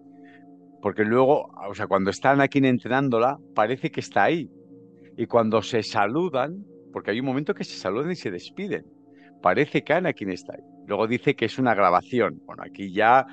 [0.81, 4.49] porque luego, o sea, cuando está Anakin entrenándola, parece que está ahí.
[5.17, 8.85] Y cuando se saludan, porque hay un momento que se saludan y se despiden,
[9.43, 10.63] parece que Anakin está ahí.
[10.87, 12.41] Luego dice que es una grabación.
[12.45, 13.27] Bueno, aquí ya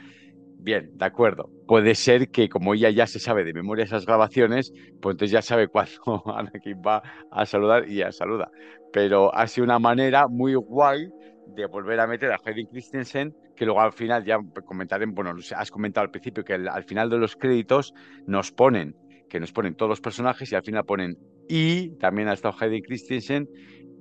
[0.61, 1.49] Bien, de acuerdo.
[1.67, 5.41] Puede ser que como ella ya se sabe de memoria esas grabaciones, pues entonces ya
[5.41, 8.51] sabe cuándo Anakin va a saludar y ya saluda.
[8.91, 11.07] Pero ha sido una manera muy guay
[11.55, 15.71] de volver a meter a Hayden Christensen, que luego al final ya comentaré, bueno, has
[15.71, 17.93] comentado al principio que al final de los créditos
[18.27, 18.95] nos ponen,
[19.29, 21.17] que nos ponen todos los personajes y al final ponen
[21.47, 23.47] y también ha estado Hayden Christensen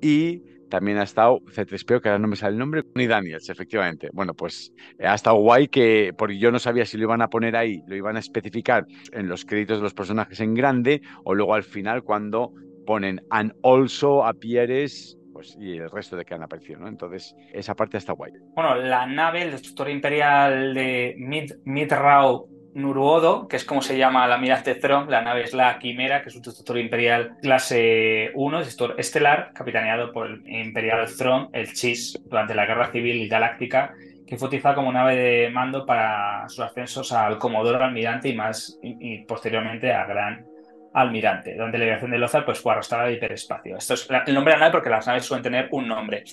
[0.03, 4.11] y también ha estado C3PO, que ahora no me sale el nombre, ni Daniels, efectivamente.
[4.13, 7.29] Bueno, pues eh, ha estado guay que, porque yo no sabía si lo iban a
[7.29, 11.35] poner ahí, lo iban a especificar en los créditos de los personajes en grande o
[11.35, 12.53] luego al final cuando
[12.87, 16.89] ponen and also appears pues, y el resto de que han aparecido, ¿no?
[16.89, 18.33] Entonces, esa parte está guay.
[18.57, 24.27] Bueno, la nave, el destructor imperial de Mid, Midrao Nuruodo, que es como se llama
[24.27, 28.59] la de Thrawn, la nave es la Quimera, que es un destructor imperial clase 1,
[28.59, 33.95] destructor estelar, capitaneado por el Imperial Throne, el CHIS, durante la Guerra Civil Galáctica,
[34.27, 38.79] que fue utilizada como nave de mando para sus ascensos al Comodoro Almirante y más
[38.83, 40.47] y, posteriormente a Gran
[40.93, 41.55] Almirante.
[41.55, 43.77] Durante la liberación de Lothar pues, fue arrastrada al hiperespacio.
[43.79, 46.25] Esto es el nombre de la nave porque las naves suelen tener un nombre.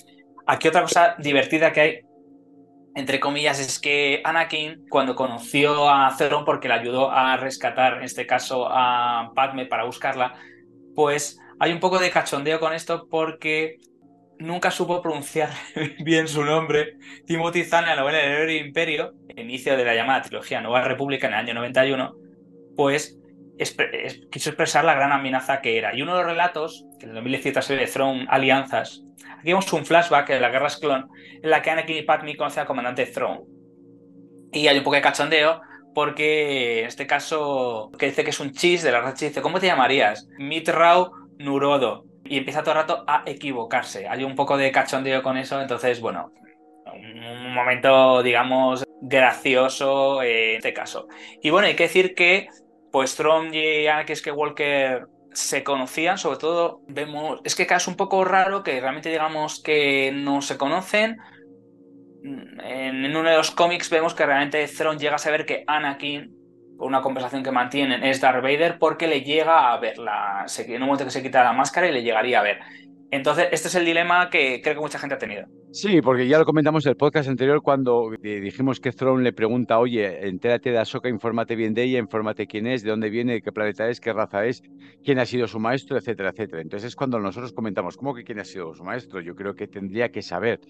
[0.46, 2.00] Aquí otra cosa divertida que hay
[2.96, 8.04] entre comillas, es que Anakin, cuando conoció a Theron, porque le ayudó a rescatar, en
[8.04, 10.32] este caso, a Padme para buscarla,
[10.94, 13.76] pues hay un poco de cachondeo con esto porque
[14.38, 15.50] nunca supo pronunciar
[16.04, 16.96] bien su nombre.
[17.26, 21.34] Timothy Zahn, en la novela del Imperio, inicio de la llamada trilogía Nueva República en
[21.34, 22.14] el año 91,
[22.76, 23.18] pues
[23.58, 25.94] quiso expresar la gran amenaza que era.
[25.94, 29.02] Y uno de los relatos, que en el 2017 se de Throne Alianzas,
[29.38, 31.08] aquí vemos un flashback de la Guerra Clon
[31.42, 33.40] en la que Anakin y Padme conocen al comandante Throne.
[34.52, 35.60] Y hay un poco de cachondeo
[35.94, 39.58] porque en este caso, que dice que es un chis de la racha, dice, ¿cómo
[39.58, 40.28] te llamarías?
[40.38, 42.04] Mitrau Nurodo.
[42.24, 44.06] Y empieza todo el rato a equivocarse.
[44.06, 46.32] Hay un poco de cachondeo con eso, entonces, bueno,
[46.92, 51.08] un momento, digamos, gracioso en este caso.
[51.42, 52.48] Y bueno, hay que decir que
[52.96, 58.24] pues Tron y Anakin Skywalker se conocían, sobre todo vemos, es que es un poco
[58.24, 61.18] raro que realmente digamos que no se conocen.
[62.22, 66.34] En, uno de los cómics vemos que realmente Thrawn llega a saber que Anakin,
[66.78, 70.80] por una conversación que mantienen, es Darth Vader porque le llega a ver la, en
[70.80, 72.60] un momento que se quita la máscara y le llegaría a ver.
[73.16, 75.46] Entonces, este es el dilema que creo que mucha gente ha tenido.
[75.72, 79.78] Sí, porque ya lo comentamos en el podcast anterior cuando dijimos que Throne le pregunta,
[79.78, 83.52] oye, entérate de Ahsoka, infórmate bien de ella, infórmate quién es, de dónde viene, qué
[83.52, 84.62] planeta es, qué raza es,
[85.02, 86.60] quién ha sido su maestro, etcétera, etcétera.
[86.60, 89.20] Entonces es cuando nosotros comentamos, ¿cómo que quién ha sido su maestro?
[89.20, 90.60] Yo creo que tendría que saber.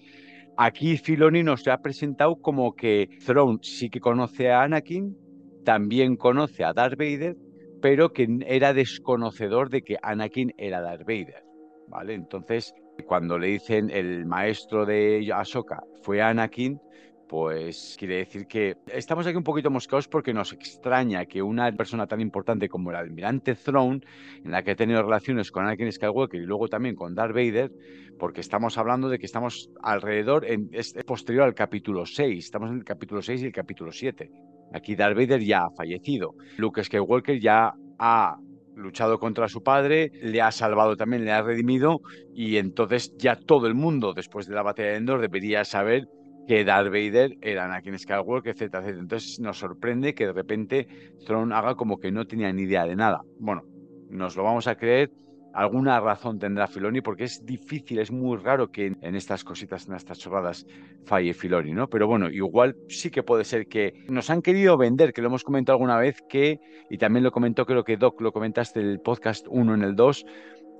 [0.57, 5.15] Aquí Filoni nos ha presentado como que Throne sí que conoce a Anakin,
[5.63, 7.35] también conoce a Darth Vader,
[7.81, 11.46] pero que era desconocedor de que Anakin era Darth Vader.
[11.87, 12.13] ¿Vale?
[12.13, 12.73] Entonces,
[13.05, 16.79] cuando le dicen el maestro de Ahsoka fue Anakin,
[17.27, 22.07] pues quiere decir que estamos aquí un poquito moscados porque nos extraña que una persona
[22.07, 23.99] tan importante como el almirante Throne,
[24.43, 27.71] en la que ha tenido relaciones con Anakin Skywalker y luego también con Darth Vader,
[28.17, 32.83] porque estamos hablando de que estamos alrededor, es posterior al capítulo 6, estamos en el
[32.85, 34.31] capítulo 6 y el capítulo 7.
[34.73, 38.37] Aquí Darth Vader ya ha fallecido, Luke Skywalker ya ha
[38.77, 42.01] luchado contra su padre, le ha salvado también, le ha redimido
[42.33, 46.07] y entonces ya todo el mundo después de la batalla de Endor debería saber
[46.47, 49.01] que Darth Vader era Anakin Skywalker, etcétera, etcétera.
[49.01, 50.87] Entonces nos sorprende que de repente
[51.25, 53.21] Throne haga como que no tenía ni idea de nada.
[53.39, 53.63] Bueno,
[54.09, 55.11] nos lo vamos a creer
[55.57, 59.95] alguna razón tendrá Filoni, porque es difícil, es muy raro que en, estas cositas, en
[59.95, 60.67] estas chorradas,
[61.03, 61.89] falle Filoni, ¿no?
[61.89, 65.43] Pero bueno, igual sí que puede ser que nos han querido vender, que lo hemos
[65.43, 66.59] comentado alguna vez, que,
[66.91, 69.95] y también lo comentó, creo que Doc, lo comentaste en el podcast 1 en el
[69.95, 70.25] 2,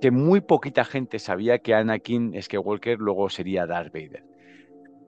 [0.00, 4.27] que muy poquita gente sabía que Anakin Skywalker luego sería Darth Vader.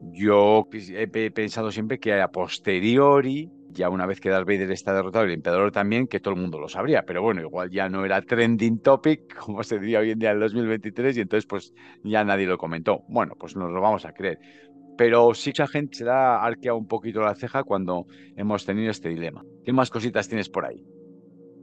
[0.01, 5.25] Yo he pensado siempre que a posteriori ya una vez que Darth Vader está derrotado
[5.25, 8.21] el emperador también, que todo el mundo lo sabría, pero bueno, igual ya no era
[8.23, 12.25] trending topic, como se diría hoy en día en el 2023, y entonces pues ya
[12.25, 13.05] nadie lo comentó.
[13.09, 14.39] Bueno, pues nos lo vamos a creer.
[14.97, 19.09] Pero sí mucha gente se da arqueado un poquito la ceja cuando hemos tenido este
[19.09, 19.43] dilema.
[19.65, 20.85] ¿Qué más cositas tienes por ahí?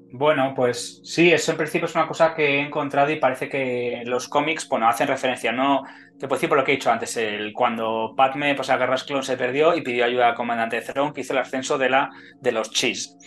[0.09, 4.03] Bueno, pues sí, eso en principio es una cosa que he encontrado y parece que
[4.05, 5.83] los cómics, bueno, hacen referencia, no,
[6.17, 9.03] te puedo decir por lo que he dicho antes, el, cuando Padme, pues a Guerras
[9.03, 12.09] Clon se perdió y pidió ayuda al comandante Thrawn que hizo el ascenso de, la,
[12.39, 13.17] de los Chis.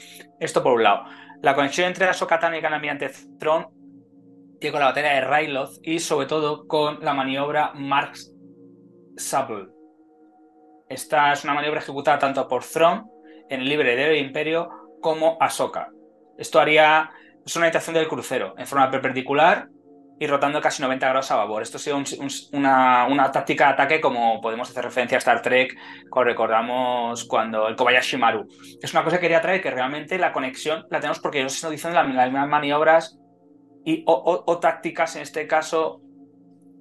[0.41, 1.05] Esto por un lado.
[1.43, 3.67] La conexión entre Ahsoka Tano y Almirante Thrawn
[4.59, 8.35] tiene con la batalla de Ryloth y sobre todo con la maniobra Marx
[9.17, 9.69] Sable.
[10.89, 13.07] Esta es una maniobra ejecutada tanto por Thrawn
[13.51, 15.91] en el libre del Imperio como Ahsoka
[16.41, 17.11] esto haría
[17.45, 19.69] es una habitación del crucero en forma perpendicular
[20.19, 21.63] y rotando casi 90 grados a babor.
[21.63, 21.99] Esto sería
[22.53, 25.75] una, táctica de ataque como podemos hacer referencia a Star Trek,
[26.11, 28.47] como recordamos cuando el Kobayashi Maru.
[28.83, 31.71] Es una cosa que quería traer que realmente la conexión la tenemos porque ellos están
[31.71, 33.19] diciendo las mismas maniobras
[33.85, 36.03] y, o, tácticas en este caso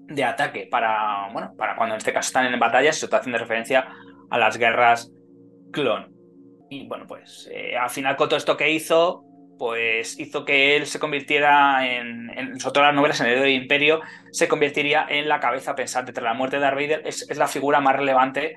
[0.08, 3.38] de ataque para, bueno, para cuando en este caso están en batalla, se está haciendo
[3.38, 3.88] referencia
[4.30, 5.14] a las guerras
[5.72, 6.14] clon.
[6.70, 9.24] Y bueno, pues eh, al final con todo esto que hizo,
[9.60, 13.50] pues hizo que él se convirtiera en, en sobre todo las novelas en el del
[13.50, 14.00] imperio,
[14.32, 16.14] se convertiría en la cabeza pensante.
[16.14, 18.56] Tras la muerte de Darth Vader es, la figura más relevante.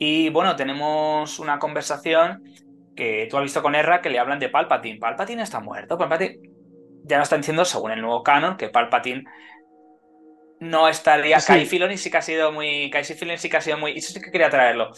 [0.00, 2.42] Y bueno, tenemos una conversación
[2.96, 4.98] que tú has visto con Erra que le hablan de Palpatine.
[4.98, 5.96] Palpatine está muerto.
[5.96, 6.40] Palpatine...
[7.04, 9.22] ya nos están diciendo, según el nuevo canon, que Palpatine
[10.58, 11.38] no estaría.
[11.38, 11.52] Sí.
[11.52, 12.90] Kai Filoni sí que ha sido muy.
[12.90, 13.92] Kai Filoni sí que ha sido muy.
[13.96, 14.90] Eso sí que quería traerlo.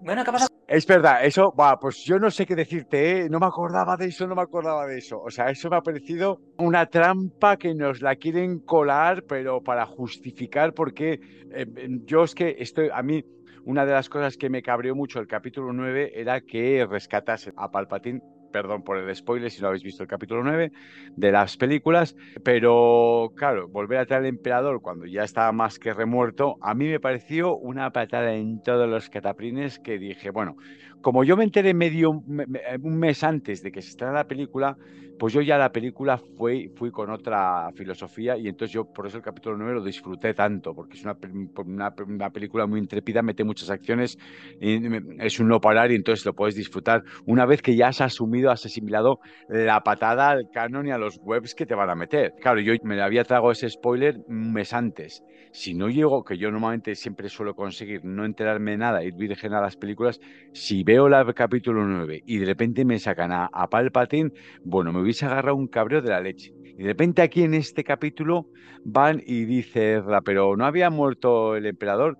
[0.00, 0.48] Bueno, ¿qué pasa?
[0.68, 3.28] Es verdad, eso, va, pues yo no sé qué decirte, ¿eh?
[3.30, 5.18] no me acordaba de eso, no me acordaba de eso.
[5.18, 9.86] O sea, eso me ha parecido una trampa que nos la quieren colar, pero para
[9.86, 11.20] justificar, porque
[11.54, 11.66] eh,
[12.04, 13.24] yo es que estoy, a mí,
[13.64, 17.70] una de las cosas que me cabreó mucho el capítulo 9 era que rescatase a
[17.70, 18.20] Palpatine
[18.50, 20.72] perdón por el spoiler si no habéis visto el capítulo 9
[21.16, 25.92] de las películas, pero claro, volver a traer al emperador cuando ya estaba más que
[25.92, 30.56] remuerto, a mí me pareció una patada en todos los cataprines que dije, bueno,
[31.02, 34.76] como yo me enteré medio un mes antes de que se estrenara la película,
[35.18, 39.16] pues yo ya la película fui, fui con otra filosofía y entonces yo por eso
[39.16, 41.16] el capítulo 9 lo disfruté tanto, porque es una,
[41.64, 44.16] una, una película muy intrépida, mete muchas acciones,
[44.60, 44.80] y
[45.18, 48.50] es un no parar y entonces lo puedes disfrutar una vez que ya has asumido,
[48.50, 52.34] has asimilado la patada al canon y a los webs que te van a meter.
[52.40, 55.22] Claro, yo me había trago ese spoiler un mes antes.
[55.50, 59.54] Si no llego, que yo normalmente siempre suelo conseguir no enterarme de nada, ir virgen
[59.54, 60.20] a las películas,
[60.52, 64.32] si veo el capítulo 9 y de repente me sacan a, a Palpatine,
[64.64, 66.54] bueno, me hubiese agarrado un cabreo de la leche.
[66.64, 68.46] Y de repente aquí en este capítulo
[68.86, 72.16] van y dice pero no había muerto el emperador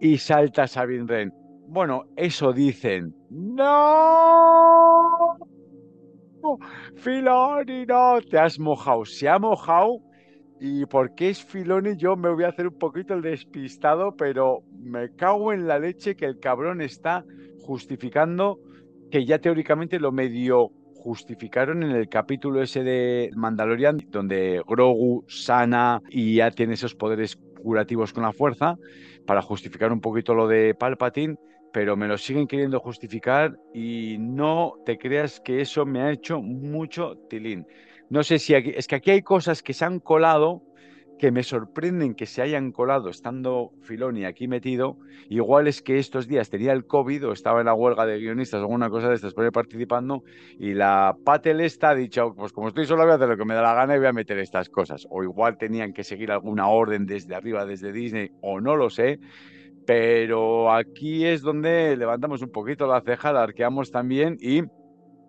[0.00, 1.32] y salta Sabine Wren.
[1.68, 3.14] Bueno, eso dicen.
[3.30, 3.68] ¡No!
[6.96, 9.04] Filoni, no, te has mojado.
[9.04, 9.98] Se ha mojado
[10.58, 15.14] y porque es Filoni yo me voy a hacer un poquito el despistado, pero me
[15.14, 17.24] cago en la leche que el cabrón está
[17.70, 18.58] justificando
[19.12, 26.02] que ya teóricamente lo medio justificaron en el capítulo ese de Mandalorian, donde Grogu sana
[26.10, 28.74] y ya tiene esos poderes curativos con la fuerza,
[29.24, 31.36] para justificar un poquito lo de Palpatine,
[31.72, 36.42] pero me lo siguen queriendo justificar y no te creas que eso me ha hecho
[36.42, 37.66] mucho tilín.
[38.08, 40.60] No sé si aquí, es que aquí hay cosas que se han colado
[41.20, 44.96] que me sorprenden que se hayan colado estando Filoni aquí metido.
[45.28, 48.60] Igual es que estos días tenía el COVID o estaba en la huelga de guionistas
[48.60, 50.24] o alguna cosa de estas por ahí participando
[50.58, 53.44] y la Patel esta ha dicho, pues como estoy solo voy a hacer lo que
[53.44, 55.06] me da la gana y voy a meter estas cosas.
[55.10, 59.20] O igual tenían que seguir alguna orden desde arriba, desde Disney, o no lo sé.
[59.86, 64.62] Pero aquí es donde levantamos un poquito la ceja, la arqueamos también y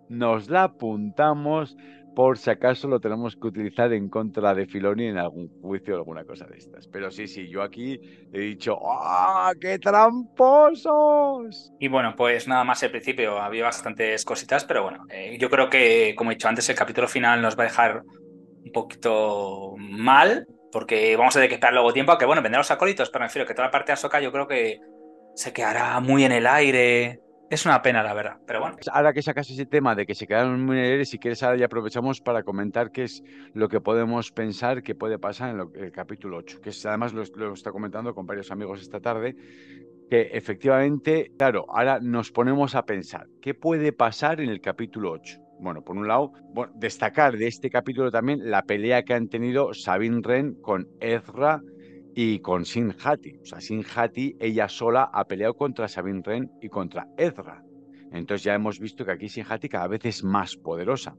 [0.08, 1.76] nos la apuntamos
[2.14, 5.98] por si acaso lo tenemos que utilizar en contra de Filoni en algún juicio o
[5.98, 6.86] alguna cosa de estas.
[6.88, 8.00] Pero sí, sí, yo aquí
[8.32, 11.72] he dicho, ¡ah, qué tramposos!
[11.78, 15.70] Y bueno, pues nada más al principio, había bastantes cositas, pero bueno, eh, yo creo
[15.70, 18.02] que, como he dicho antes, el capítulo final nos va a dejar
[18.64, 22.70] un poquito mal, porque vamos a tener que esperar luego tiempo, aunque bueno, vendrán los
[22.70, 24.80] acólitos, pero me refiero que toda la parte de Ahsoka yo creo que
[25.34, 27.20] se quedará muy en el aire,
[27.54, 28.76] es una pena, la verdad, pero bueno.
[28.90, 31.66] Ahora que sacas ese tema de que se quedaron muy aire, si quieres ahora ya
[31.66, 36.38] aprovechamos para comentar qué es lo que podemos pensar que puede pasar en el capítulo
[36.38, 39.36] 8, que además lo, está comentando con varios amigos esta tarde,
[40.08, 45.38] que efectivamente, claro, ahora nos ponemos a pensar, ¿qué puede pasar en el capítulo 8?
[45.60, 46.32] Bueno, por un lado,
[46.74, 51.60] destacar de este capítulo también la pelea que han tenido Sabine Wren con Ezra
[52.14, 53.38] y con Sin Hati.
[53.42, 57.62] O sea, Sin Hati, ella sola ha peleado contra Sabine Wren y contra Ezra.
[58.12, 61.16] Entonces ya hemos visto que aquí Sin Hati cada vez es más poderosa.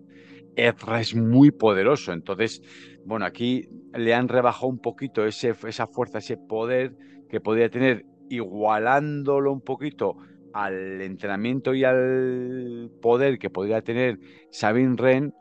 [0.55, 2.13] Ezra es muy poderoso.
[2.13, 2.61] Entonces,
[3.05, 6.95] bueno, aquí le han rebajado un poquito ese, esa fuerza, ese poder
[7.29, 10.17] que podría tener, igualándolo un poquito
[10.53, 14.19] al entrenamiento y al poder que podría tener
[14.51, 15.33] Sabine Wren,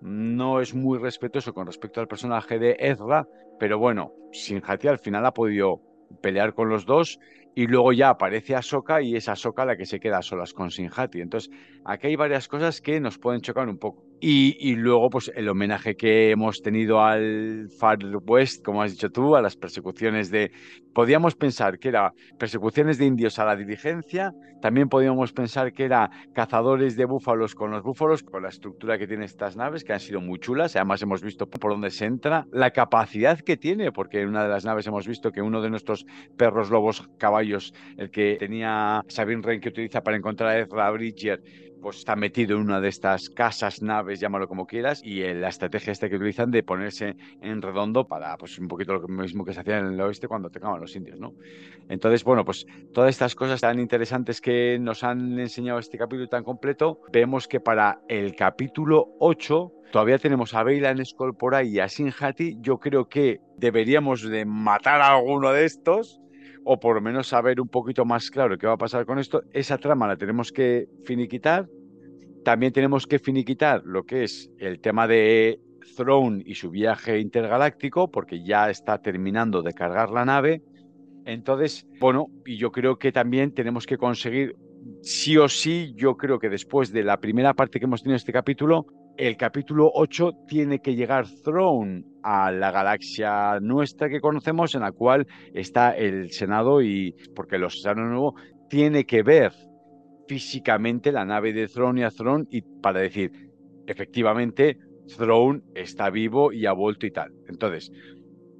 [0.00, 3.26] no es muy respetuoso con respecto al personaje de Ezra,
[3.60, 5.82] pero bueno, Sin Hati al final ha podido
[6.22, 7.20] pelear con los dos
[7.54, 10.70] y luego ya aparece Ahsoka y es Ahsoka la que se queda a solas con
[10.70, 11.20] Sin Hati.
[11.20, 11.52] Entonces,
[11.84, 14.09] aquí hay varias cosas que nos pueden chocar un poco.
[14.22, 19.34] Y, luego, pues el homenaje que hemos tenido al Far West, como has dicho tú,
[19.34, 20.52] a las persecuciones de.
[20.92, 26.10] Podíamos pensar que era persecuciones de indios a la diligencia, también podíamos pensar que era
[26.34, 30.00] cazadores de búfalos con los búfalos, con la estructura que tienen estas naves, que han
[30.00, 30.76] sido muy chulas.
[30.76, 34.50] Además, hemos visto por dónde se entra, la capacidad que tiene, porque en una de
[34.50, 36.04] las naves hemos visto que uno de nuestros
[36.36, 41.40] perros lobos caballos, el que tenía Sabine Wren que utiliza para encontrar a Ezra Bridger,
[41.80, 45.92] pues está metido en una de estas casas, naves, llámalo como quieras, y la estrategia
[45.92, 49.60] esta que utilizan de ponerse en redondo para, pues un poquito lo mismo que se
[49.60, 51.34] hacía en el oeste cuando atacaban los indios, ¿no?
[51.88, 56.44] Entonces, bueno, pues todas estas cosas tan interesantes que nos han enseñado este capítulo tan
[56.44, 60.64] completo, vemos que para el capítulo 8 todavía tenemos a
[61.38, 65.64] por ahí y a Sin Hati, yo creo que deberíamos de matar a alguno de
[65.64, 66.20] estos
[66.64, 69.42] o por lo menos saber un poquito más claro qué va a pasar con esto,
[69.52, 71.68] esa trama la tenemos que finiquitar.
[72.44, 75.60] También tenemos que finiquitar lo que es el tema de
[75.96, 80.62] Throne y su viaje intergaláctico, porque ya está terminando de cargar la nave.
[81.24, 84.56] Entonces, bueno, y yo creo que también tenemos que conseguir,
[85.02, 88.16] sí o sí, yo creo que después de la primera parte que hemos tenido en
[88.16, 88.86] este capítulo,
[89.20, 94.92] el capítulo 8 tiene que llegar Throne a la galaxia nuestra que conocemos, en la
[94.92, 98.34] cual está el Senado y, porque los Senado Nuevo
[98.70, 99.52] tiene que ver
[100.26, 103.30] físicamente la nave de Throne y a Throne y para decir,
[103.86, 104.78] efectivamente,
[105.18, 107.30] Throne está vivo y ha vuelto y tal.
[107.46, 107.92] Entonces,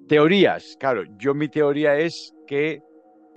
[0.08, 2.82] teorías, claro, yo mi teoría es que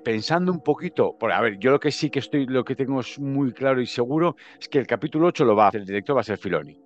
[0.03, 3.17] pensando un poquito, a ver, yo lo que sí que estoy, lo que tengo es
[3.17, 6.17] muy claro y seguro es que el capítulo 8 lo va a hacer, el director
[6.17, 6.82] va a ser Filoni.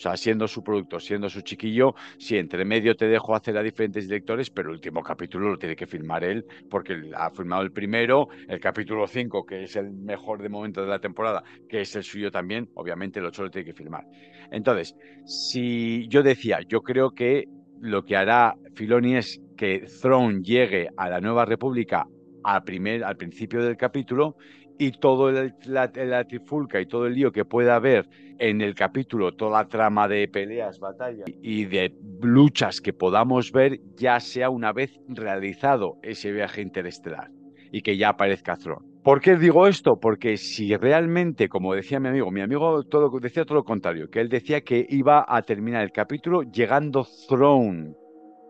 [0.00, 3.62] O sea, siendo su producto, siendo su chiquillo, sí, entre medio te dejo hacer a
[3.62, 7.70] diferentes directores, pero el último capítulo lo tiene que filmar él, porque ha filmado el
[7.70, 11.94] primero, el capítulo 5, que es el mejor de momento de la temporada, que es
[11.96, 14.06] el suyo también, obviamente el 8 lo tiene que filmar.
[14.50, 14.96] Entonces,
[15.26, 17.44] si yo decía, yo creo que
[17.82, 22.06] lo que hará Filoni es que Throne llegue a la Nueva República
[22.42, 24.36] al, primer, al principio del capítulo
[24.80, 28.08] y todo la, la, trifulca y todo el lío que pueda haber
[28.38, 33.78] en el capítulo, toda la trama de peleas, batallas y de luchas que podamos ver,
[33.94, 37.30] ya sea una vez realizado ese viaje interestelar
[37.70, 38.86] y que ya aparezca Throne.
[39.04, 40.00] ¿Por qué digo esto?
[40.00, 44.20] Porque si realmente, como decía mi amigo, mi amigo todo, decía todo lo contrario, que
[44.20, 47.92] él decía que iba a terminar el capítulo llegando Throne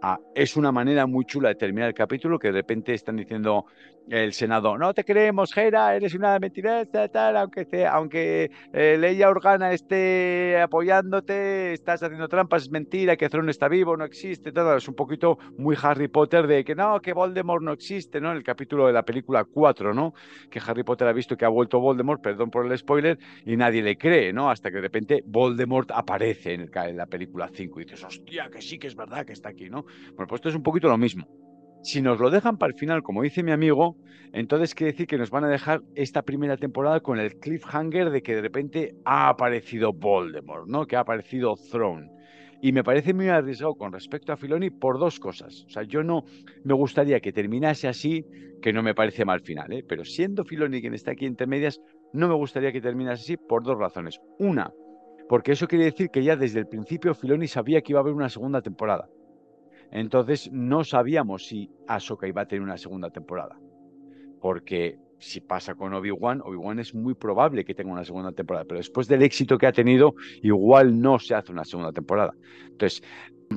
[0.03, 3.67] Ah, es una manera muy chula de terminar el capítulo que de repente están diciendo
[4.09, 9.29] el Senado, no te creemos, Gera, eres una mentirosa, tal, aunque, te, aunque eh, Leia
[9.29, 14.77] Organa esté apoyándote, estás haciendo trampas, es mentira, que Thrawn está vivo, no existe, todo.
[14.77, 18.31] Es un poquito muy Harry Potter de que no, que Voldemort no existe, ¿no?
[18.31, 20.13] En el capítulo de la película 4, ¿no?
[20.51, 23.83] Que Harry Potter ha visto que ha vuelto Voldemort, perdón por el spoiler, y nadie
[23.83, 24.51] le cree, ¿no?
[24.51, 28.49] Hasta que de repente Voldemort aparece en, el, en la película 5 y dices, hostia,
[28.51, 29.85] que sí que es verdad que está aquí, ¿no?
[30.15, 31.50] Bueno, pues esto es un poquito lo mismo.
[31.83, 33.97] Si nos lo dejan para el final, como dice mi amigo,
[34.33, 38.23] entonces quiere decir que nos van a dejar esta primera temporada con el cliffhanger de
[38.23, 40.87] que de repente ha aparecido Voldemort, ¿no?
[40.87, 42.11] Que ha aparecido Throne.
[42.61, 45.65] Y me parece muy arriesgado con respecto a Filoni por dos cosas.
[45.67, 46.25] O sea, yo no
[46.65, 48.27] me gustaría que terminase así,
[48.61, 49.83] que no me parece mal final, ¿eh?
[49.89, 51.81] Pero siendo Filoni quien está aquí entre medias,
[52.13, 54.21] no me gustaría que terminase así por dos razones.
[54.39, 54.71] Una,
[55.31, 58.13] porque eso quiere decir que ya desde el principio Filoni sabía que iba a haber
[58.13, 59.09] una segunda temporada.
[59.93, 63.59] Entonces no sabíamos si Ahsoka iba a tener una segunda temporada.
[64.41, 68.79] Porque si pasa con Obi-Wan, Obi-Wan es muy probable que tenga una segunda temporada, pero
[68.79, 72.33] después del éxito que ha tenido, igual no se hace una segunda temporada.
[72.71, 73.03] Entonces,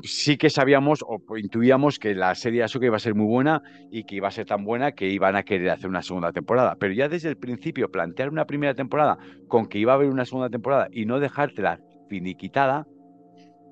[0.03, 3.61] sí que sabíamos o intuíamos que la serie Ahsoka iba a ser muy buena
[3.91, 6.75] y que iba a ser tan buena que iban a querer hacer una segunda temporada.
[6.79, 9.17] Pero ya desde el principio, plantear una primera temporada
[9.47, 11.79] con que iba a haber una segunda temporada y no dejártela
[12.09, 12.85] finiquitada,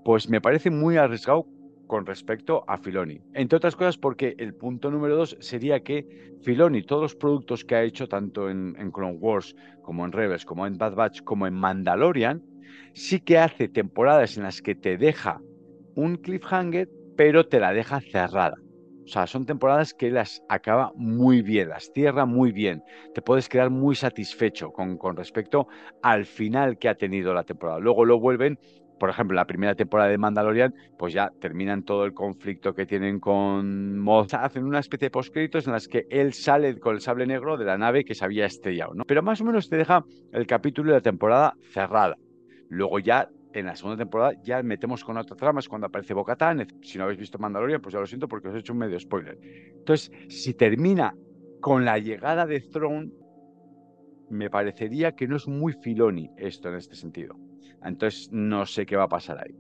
[0.06, 1.46] pues me parece muy arriesgado
[1.92, 3.20] con respecto a Filoni.
[3.34, 6.06] Entre otras cosas porque el punto número dos sería que
[6.42, 10.66] Filoni, todos los productos que ha hecho tanto en, Clone Wars como en Rebels, como
[10.66, 12.42] en Bad Batch, como en Mandalorian,
[12.94, 15.42] sí que hace temporadas en las que te deja
[15.94, 16.88] un cliffhanger,
[17.18, 18.56] pero te la deja cerrada.
[19.04, 22.84] O sea, son temporadas que las acaba muy bien, las cierra muy bien.
[23.14, 25.68] Te puedes quedar muy satisfecho con respecto
[26.02, 27.80] al final que ha tenido la temporada.
[27.80, 28.58] Luego lo vuelven
[29.02, 33.20] por ejemplo, la primera temporada de Mandalorian, pues ya terminan todo el conflicto que tienen
[33.20, 34.32] con Moz.
[34.36, 37.66] Hacen una especie de postcréditos en las que él sale con el sable negro de
[37.66, 39.04] la nave que se había estrellado, ¿no?
[39.04, 42.16] Pero más o menos te deja el capítulo de la temporada cerrada.
[42.70, 46.68] Luego ya en la segunda temporada ya metemos con otras tramas cuando aparece Bocatán.
[46.84, 49.00] Si no habéis visto Mandalorian, pues ya lo siento porque os he hecho un medio
[49.00, 49.36] spoiler.
[49.80, 51.16] Entonces, si termina
[51.60, 53.10] con la llegada de Throne,
[54.30, 57.36] me parecería que no es muy Filoni esto en este sentido.
[57.84, 59.56] Entonces no sé qué va a pasar ahí.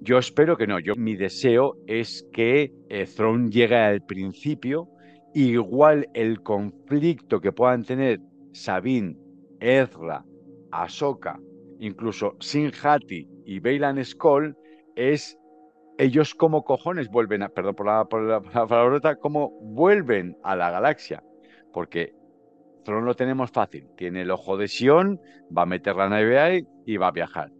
[0.00, 0.78] Yo espero que no.
[0.78, 4.88] Yo, mi deseo es que eh, Throne llegue al principio.
[5.34, 8.20] Igual el conflicto que puedan tener
[8.52, 9.16] Sabine,
[9.60, 10.24] Ezra,
[10.70, 11.38] Ahsoka,
[11.78, 14.56] incluso Sin Hati y Bailan Skoll
[14.94, 15.38] es
[15.98, 18.40] ellos como cojones vuelven a, perdón por la, por la,
[19.60, 21.22] vuelven a la galaxia.
[21.72, 22.14] Porque
[22.84, 23.88] Throne lo tenemos fácil.
[23.96, 25.20] Tiene el ojo de Sion,
[25.56, 27.50] va a meter la nave ahí y va a viajar.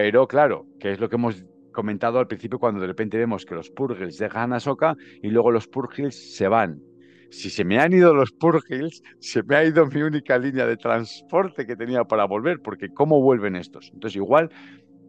[0.00, 3.56] Pero claro, que es lo que hemos comentado al principio cuando de repente vemos que
[3.56, 6.80] los Purgils dejan a Soka y luego los Purgils se van.
[7.30, 10.76] Si se me han ido los Purgils, se me ha ido mi única línea de
[10.76, 13.90] transporte que tenía para volver, porque ¿cómo vuelven estos?
[13.92, 14.50] Entonces igual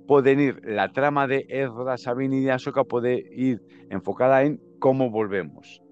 [0.08, 3.62] pueden ir, la trama de Ezra, Sabine y de Ahsoka puede ir
[3.92, 5.84] enfocada en cómo volvemos.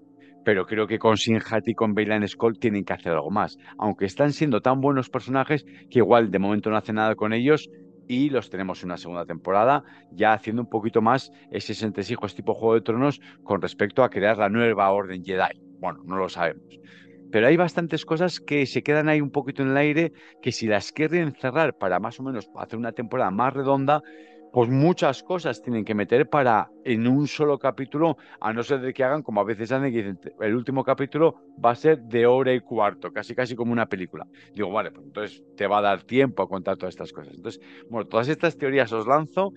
[0.43, 3.57] Pero creo que con Sinhat y con Bailan Skull tienen que hacer algo más.
[3.77, 7.69] Aunque están siendo tan buenos personajes que igual de momento no hacen nada con ellos,
[8.07, 12.53] y los tenemos en una segunda temporada, ya haciendo un poquito más ese entresijos tipo
[12.53, 15.61] Juego de Tronos con respecto a crear la nueva Orden Jedi.
[15.79, 16.63] Bueno, no lo sabemos.
[17.31, 20.65] Pero hay bastantes cosas que se quedan ahí un poquito en el aire, que si
[20.65, 24.01] las quieren cerrar para más o menos hacer una temporada más redonda,
[24.57, 28.91] pues muchas cosas tienen que meter para en un solo capítulo, a no ser de
[28.91, 32.25] que hagan como a veces hacen, que dicen, el último capítulo va a ser de
[32.25, 34.25] hora y cuarto, casi casi como una película.
[34.55, 37.35] Digo, vale, pues entonces te va a dar tiempo a contar todas estas cosas.
[37.35, 39.53] Entonces, bueno, todas estas teorías os lanzo,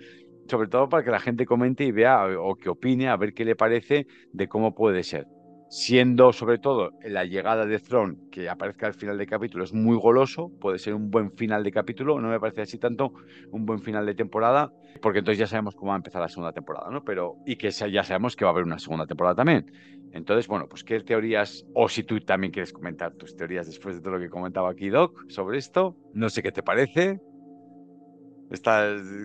[0.51, 3.47] sobre todo para que la gente comente y vea o que opine, a ver qué
[3.47, 5.25] le parece de cómo puede ser
[5.71, 9.97] siendo sobre todo la llegada de Throne, que aparezca al final del capítulo, es muy
[9.97, 13.13] goloso, puede ser un buen final de capítulo, no me parece así tanto
[13.53, 16.53] un buen final de temporada, porque entonces ya sabemos cómo va a empezar la segunda
[16.53, 17.05] temporada, ¿no?
[17.05, 19.73] Pero, y que ya sabemos que va a haber una segunda temporada también.
[20.13, 24.01] Entonces, bueno, pues qué teorías, o si tú también quieres comentar tus teorías después de
[24.01, 27.21] todo lo que comentaba aquí Doc sobre esto, no sé qué te parece.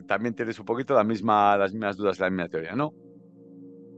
[0.06, 2.94] También tienes un poquito la misma, las mismas dudas, la misma teoría, ¿no?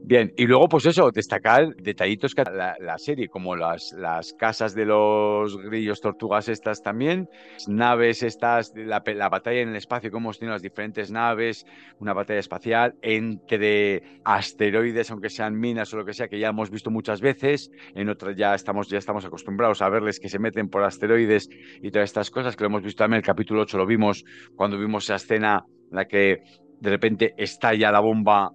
[0.00, 4.74] Bien, y luego, pues eso, destacar detallitos que la, la serie, como las, las, casas
[4.74, 7.28] de los grillos tortugas estas también,
[7.66, 11.66] naves estas, la, la, batalla en el espacio, cómo hemos tenido las diferentes naves,
[11.98, 16.70] una batalla espacial entre asteroides, aunque sean minas o lo que sea, que ya hemos
[16.70, 20.68] visto muchas veces, en otras ya estamos, ya estamos acostumbrados a verles que se meten
[20.68, 21.50] por asteroides
[21.82, 24.24] y todas estas cosas, que lo hemos visto también en el capítulo 8, lo vimos
[24.56, 26.38] cuando vimos esa escena en la que
[26.80, 28.50] de repente estalla la bomba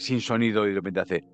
[0.00, 1.24] sin sonido y de repente hace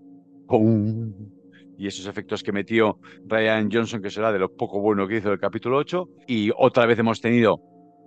[1.79, 5.33] y esos efectos que metió Ryan Johnson, que será de lo poco bueno que hizo
[5.33, 6.09] el capítulo 8.
[6.27, 7.61] Y otra vez hemos tenido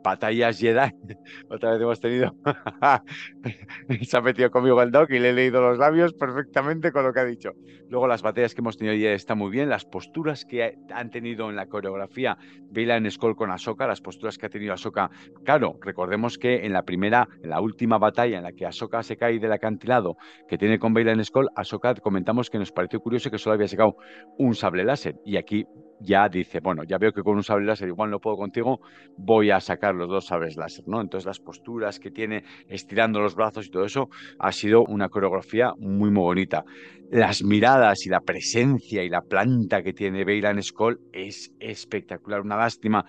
[0.04, 0.92] batallas Jedi.
[1.50, 2.36] Otra vez hemos tenido.
[4.02, 7.14] Se ha metido conmigo el doc y le he leído los labios perfectamente con lo
[7.14, 7.52] que ha dicho.
[7.90, 9.70] Luego, las batallas que hemos tenido ya están muy bien.
[9.70, 12.38] Las posturas que han tenido en la coreografía
[12.76, 15.10] en Skull con Ahsoka, las posturas que ha tenido Ahsoka.
[15.44, 19.18] Claro, recordemos que en la primera, en la última batalla en la que Ahsoka se
[19.18, 23.38] cae del acantilado que tiene con en Skull, Ahsoka comentamos que nos pareció curioso que
[23.38, 23.96] solo había sacado
[24.38, 25.16] un sable láser.
[25.26, 25.66] Y aquí
[26.00, 28.80] ya dice, bueno, ya veo que con un sable láser igual no puedo contigo,
[29.18, 31.02] voy a sacar los dos sables láser, ¿no?
[31.02, 35.74] Entonces las posturas que tiene estirando los brazos y todo eso ha sido una coreografía
[35.78, 36.64] muy, muy bonita.
[37.12, 42.42] Las miradas y la presencia y la planta que tiene Bailan Skull es espectacular.
[42.42, 43.06] Una lástima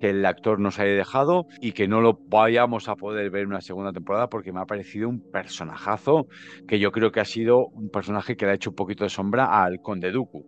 [0.00, 3.48] que el actor nos haya dejado y que no lo vayamos a poder ver en
[3.48, 6.26] una segunda temporada porque me ha parecido un personajazo
[6.66, 9.10] que yo creo que ha sido un personaje que le ha hecho un poquito de
[9.10, 10.44] sombra al Conde Dooku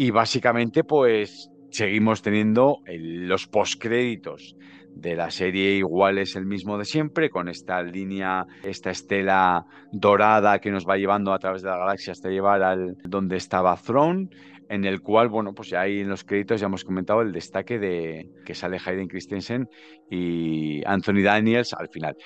[0.00, 4.56] y básicamente, pues seguimos teniendo los postcréditos
[4.94, 10.58] de la serie igual es el mismo de siempre, con esta línea, esta estela dorada
[10.58, 14.30] que nos va llevando a través de la galaxia hasta llevar al donde estaba Throne,
[14.70, 17.78] en el cual, bueno, pues ya ahí en los créditos ya hemos comentado el destaque
[17.78, 19.68] de que sale Hayden Christensen
[20.10, 22.16] y Anthony Daniels al final.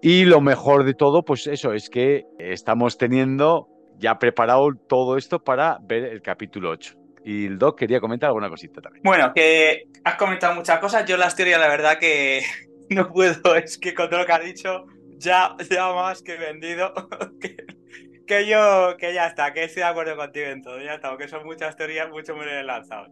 [0.00, 3.66] Y lo mejor de todo, pues eso, es que estamos teniendo
[3.98, 7.05] ya preparado todo esto para ver el capítulo 8.
[7.26, 9.02] Y el Doc quería comentar alguna cosita también.
[9.02, 11.04] Bueno, que has comentado muchas cosas.
[11.06, 12.42] Yo las teorías, la verdad, que
[12.90, 13.56] no puedo.
[13.56, 14.84] Es que con todo lo que has dicho,
[15.16, 16.94] ya, ya más que vendido.
[18.28, 20.80] que, yo, que ya está, que estoy de acuerdo contigo en todo.
[20.80, 23.10] Ya está, porque son muchas teorías, mucho muy lanzadas.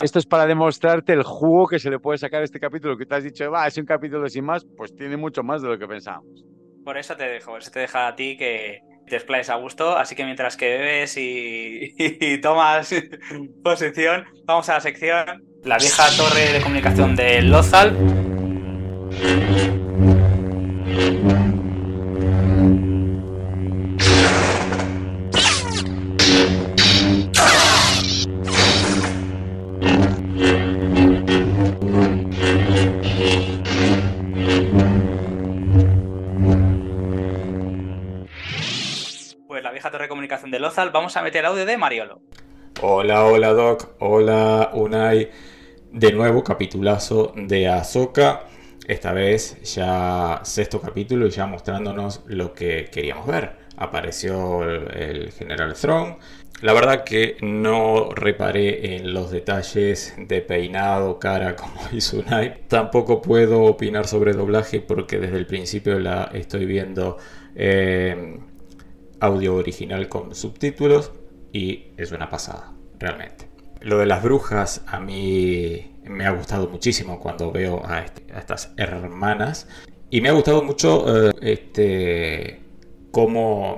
[0.00, 2.96] Esto es para demostrarte el jugo que se le puede sacar a este capítulo.
[2.96, 5.68] Que te has dicho, va, es un capítulo sin más, pues tiene mucho más de
[5.68, 6.42] lo que pensábamos.
[6.86, 9.96] Por eso te dejo, eso te deja a ti que, te explayes a gusto.
[9.96, 12.94] Así que mientras que bebes y, tomas
[13.62, 18.41] posición, vamos a la sección La vieja torre de comunicación de Lozal.
[40.74, 42.22] Vamos a meter audio de Mariolo.
[42.80, 45.28] Hola, hola Doc, hola Unai.
[45.90, 48.46] De nuevo, capitulazo de Azoka.
[48.88, 53.56] Esta vez ya sexto capítulo y ya mostrándonos lo que queríamos ver.
[53.76, 56.16] Apareció el, General Throne.
[56.62, 62.66] La verdad que no reparé en los detalles de peinado, cara como hizo Unai.
[62.68, 67.18] Tampoco puedo opinar sobre doblaje porque desde el principio la estoy viendo
[67.54, 68.38] eh,
[69.22, 71.12] audio original con subtítulos
[71.52, 73.48] y es una pasada, realmente.
[73.80, 78.72] Lo de las brujas a mí me ha gustado muchísimo cuando veo a, este, estas
[78.76, 79.68] hermanas
[80.10, 82.60] y me ha gustado mucho eh, este
[83.10, 83.76] cómo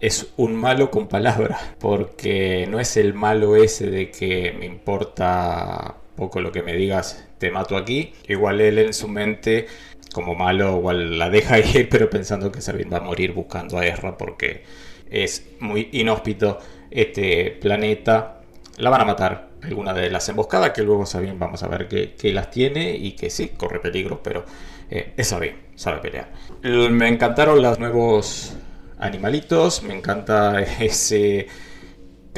[0.00, 5.96] es un malo con palabras, porque no es el malo ese de que me importa
[6.14, 8.12] poco lo que me digas, te mato aquí.
[8.28, 9.66] Igual él en su mente
[10.12, 13.86] como malo, igual la deja ir, pero pensando que Sabine va a morir buscando a
[13.86, 14.64] Ezra porque
[15.10, 16.58] es muy inhóspito
[16.90, 18.40] este planeta.
[18.76, 22.32] La van a matar alguna de las emboscadas que luego Sabine vamos a ver que,
[22.32, 24.44] las tiene y que sí, corre peligro, pero
[24.90, 26.30] eh, es Sabine, sabe pelear.
[26.62, 28.54] Me encantaron los nuevos
[28.98, 31.46] animalitos, me encanta ese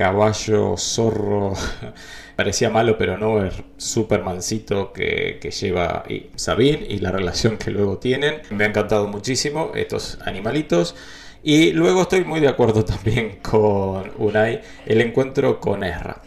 [0.00, 1.52] caballo zorro
[2.36, 6.04] parecía malo, pero no, es súper mansito que, lleva
[6.36, 8.40] Sabine y la relación que luego tienen.
[8.48, 10.96] Me ha encantado muchísimo estos animalitos.
[11.42, 16.22] Y luego estoy muy de acuerdo también con Unai, el encuentro con Ezra.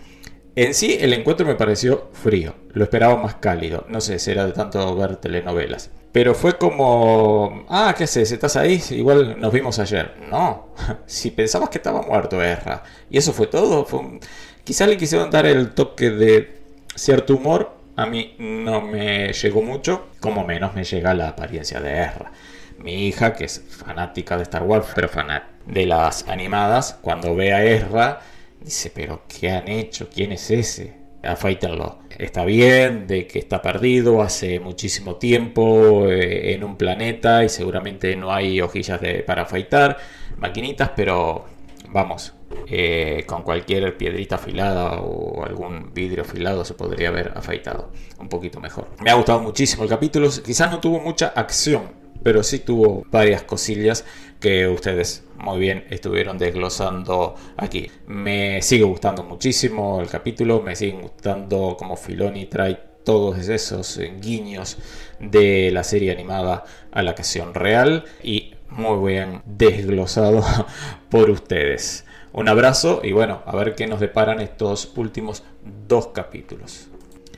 [0.55, 3.87] En sí, el encuentro me pareció frío, lo esperaba más cálido.
[3.89, 5.89] No sé, será de tanto ver telenovelas.
[6.13, 8.31] Pero fue como, ah, ¿qué haces?
[8.31, 8.81] ¿Estás ahí?
[8.91, 10.13] Igual nos vimos ayer.
[10.29, 10.69] No,
[11.05, 12.83] si pensabas que estaba muerto Ezra.
[13.09, 13.83] Y eso fue todo.
[13.83, 14.19] Fue
[14.63, 16.61] Quizá le quisieron dar el toque de
[16.95, 17.75] cierto humor.
[17.95, 22.31] A mí no me llegó mucho, como menos me llega la apariencia de Ezra.
[22.77, 27.53] Mi hija, que es fanática de Star Wars, pero fanática de las animadas, cuando ve
[27.53, 28.21] a Ezra,
[28.61, 30.09] dice, pero ¿qué han hecho?
[30.13, 31.02] ¿Quién es ese?
[31.23, 31.99] Afeítenlo.
[32.17, 38.15] Está bien de que está perdido hace muchísimo tiempo eh, en un planeta y seguramente
[38.15, 39.97] no hay hojillas para afeitar,
[40.37, 41.45] maquinitas, pero
[41.89, 42.33] vamos,
[42.67, 48.59] eh, con cualquier piedrita afilada o algún vidrio afilado se podría haber afeitado un poquito
[48.59, 48.87] mejor.
[49.01, 53.43] Me ha gustado muchísimo el capítulo, quizás no tuvo mucha acción, pero sí tuvo varias
[53.43, 54.05] cosillas
[54.39, 57.91] que ustedes muy bien estuvieron desglosando aquí.
[58.07, 64.77] Me sigue gustando muchísimo el capítulo, me sigue gustando como Filoni trae todos esos guiños
[65.19, 70.43] de la serie animada a la acción real y muy bien desglosado
[71.09, 72.05] por ustedes.
[72.31, 75.43] Un abrazo y bueno, a ver qué nos deparan estos últimos
[75.87, 76.89] dos capítulos.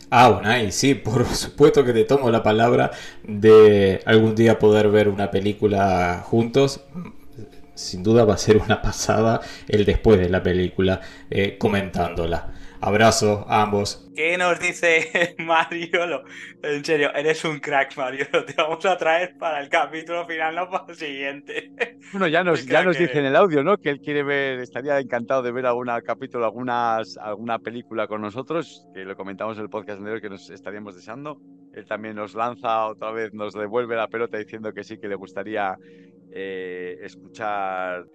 [0.09, 2.91] Ah, bueno, sí, por supuesto que te tomo la palabra
[3.23, 6.81] de algún día poder ver una película juntos.
[7.73, 12.53] Sin duda va a ser una pasada el después de la película eh, comentándola.
[12.81, 14.11] Abrazo a ambos.
[14.15, 16.23] ¿Qué nos dice Mario?
[16.61, 18.25] En serio, eres un crack, Mario.
[18.45, 21.71] Te vamos a traer para el capítulo final, no para el siguiente.
[22.11, 23.77] Bueno, ya nos, ya nos dice en el audio, ¿no?
[23.77, 28.85] Que él quiere ver, estaría encantado de ver algún capítulo, algunas, alguna película con nosotros,
[28.93, 31.41] que lo comentamos en el podcast anterior que nos estaríamos deseando.
[31.73, 35.15] Él también nos lanza otra vez, nos devuelve la pelota diciendo que sí, que le
[35.15, 35.77] gustaría
[36.31, 38.05] eh, escuchar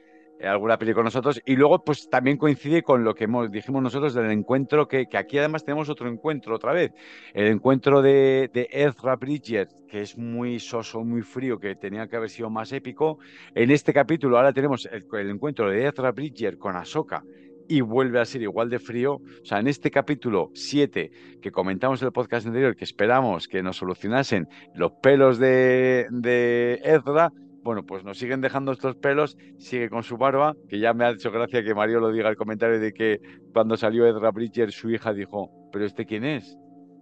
[0.43, 1.41] alguna película con nosotros.
[1.45, 5.38] Y luego, pues también coincide con lo que hemos, dijimos nosotros del encuentro, que, aquí
[5.38, 6.93] además tenemos otro encuentro otra vez.
[7.34, 12.30] El encuentro de, Ezra Bridger, que es muy soso, muy frío, que tenía que haber
[12.30, 13.18] sido más épico.
[13.55, 17.22] En este capítulo ahora tenemos el, encuentro de Ezra Bridger con Ahsoka,
[17.68, 19.14] y vuelve a ser igual de frío.
[19.14, 23.62] O sea, en este capítulo 7 que comentamos en el podcast anterior, que esperamos que
[23.62, 27.30] nos solucionasen los pelos de Ezra,
[27.63, 31.11] bueno, pues nos siguen dejando estos pelos, sigue con su barba, que ya me ha
[31.11, 33.21] hecho gracia que Mario lo diga el comentario de que
[33.53, 36.57] cuando salió Ezra Bridger, su hija dijo, ¿pero este quién es?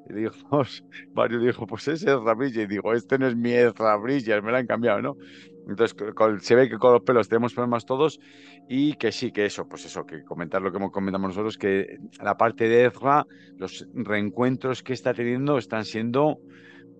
[0.08, 0.62] Y dijo,
[1.14, 2.64] Mario dijo, pues es Ezra Bridger.
[2.64, 5.16] Y digo, este no es mi Ezra Bridger, me lo han cambiado, ¿no?
[5.68, 5.94] Entonces
[6.40, 8.18] se ve que con los pelos tenemos problemas todos
[8.68, 12.38] y que sí, que eso, pues eso, que comentar lo que comentamos nosotros, que la
[12.38, 13.26] parte de Ezra,
[13.58, 16.38] los reencuentros que está teniendo están siendo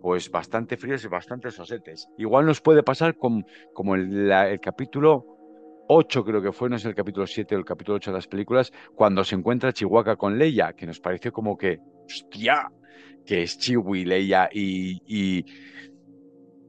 [0.01, 2.09] pues bastante fríos y bastante sosetes.
[2.19, 3.45] Igual nos puede pasar con,
[3.75, 5.39] como el, el capítulo
[5.89, 8.29] 8 creo que fue, no es el capítulo 7 o el capítulo 8 de las
[8.29, 12.71] películas, cuando se encuentra Chihuahua con Leia, que nos pareció como que, hostia,
[13.25, 15.45] que es Chihui, Leia y, y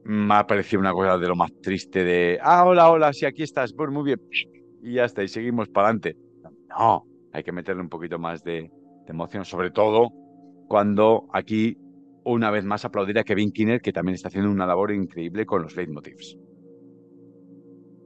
[0.04, 3.42] me ha parecido una cosa de lo más triste de, ah, hola, hola, sí, aquí
[3.42, 4.20] estás, pues muy bien,
[4.82, 6.16] y ya está, y seguimos para adelante.
[6.70, 8.70] No, hay que meterle un poquito más de
[9.06, 10.08] emoción, sobre todo
[10.68, 11.76] cuando aquí
[12.24, 15.62] una vez más aplaudir a Kevin Kinner, que también está haciendo una labor increíble con
[15.62, 16.36] los leitmotivs.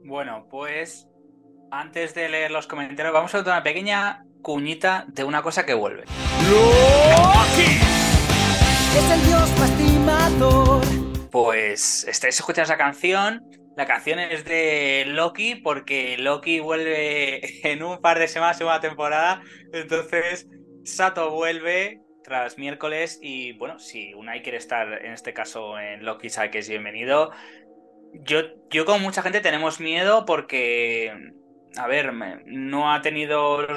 [0.03, 1.07] Bueno, pues
[1.71, 5.73] antes de leer los comentarios, vamos a dar una pequeña cuñita de una cosa que
[5.73, 6.03] vuelve.
[6.49, 7.79] ¡Loki!
[8.95, 9.49] Es el dios
[11.31, 13.41] Pues estáis escuchando esa canción.
[13.75, 19.41] La canción es de Loki porque Loki vuelve en un par de semanas, segunda temporada.
[19.73, 20.47] Entonces,
[20.83, 26.29] Sato vuelve tras miércoles y bueno, si Unai quiere estar en este caso en Loki,
[26.29, 27.31] sabe que es bienvenido.
[28.13, 28.39] Yo,
[28.71, 31.13] yo como mucha gente tenemos miedo porque,
[31.77, 32.13] a ver,
[32.45, 33.67] no ha tenido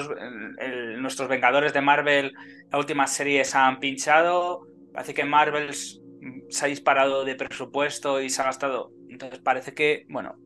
[0.97, 2.33] nuestros Vengadores de Marvel,
[2.71, 8.31] la última serie se han pinchado, parece que Marvel se ha disparado de presupuesto y
[8.31, 10.37] se ha gastado, entonces parece que, bueno,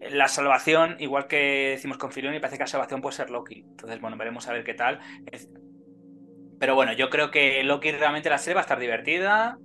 [0.00, 3.60] la salvación, igual que decimos con Filoni, parece que la salvación puede ser Loki.
[3.60, 5.00] Entonces, bueno, veremos a ver qué tal.
[6.58, 9.58] Pero bueno, yo creo que Loki realmente la serie va a estar divertida.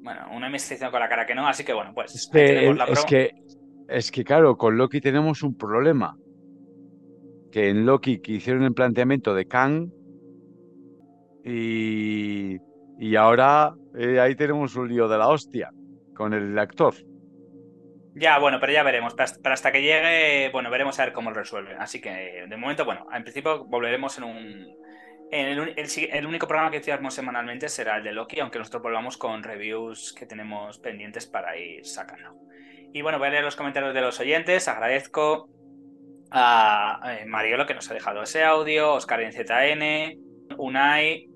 [0.00, 2.14] Bueno, una me está diciendo con la cara que no, así que bueno, pues.
[2.14, 3.30] Es que, la es que,
[3.88, 6.16] es que, claro, con Loki tenemos un problema.
[7.50, 9.88] Que en Loki que hicieron el planteamiento de Kang
[11.44, 12.56] y,
[12.98, 15.70] y ahora eh, ahí tenemos un lío de la hostia
[16.14, 16.94] con el actor.
[18.14, 19.14] Ya, bueno, pero ya veremos.
[19.14, 21.76] Pero hasta que llegue, bueno, veremos a ver cómo lo resuelven.
[21.78, 24.76] Así que de momento, bueno, en principio volveremos en un.
[25.30, 30.12] El, único programa que hacemos semanalmente será el de Loki, aunque nosotros volvamos con reviews
[30.12, 32.36] que tenemos pendientes para ir sacando.
[32.92, 34.68] Y bueno, voy a leer los comentarios de los oyentes.
[34.68, 35.48] Agradezco
[36.30, 41.28] a eh, Mariolo que nos ha dejado ese audio, Oscar en ZN, Unai,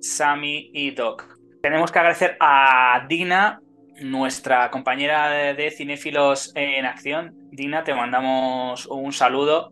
[0.00, 1.38] Sami y Doc.
[1.62, 3.60] Tenemos que agradecer a Dina,
[4.00, 7.34] nuestra compañera de Cinéfilos en Acción.
[7.50, 9.70] Dina, te mandamos un saludo.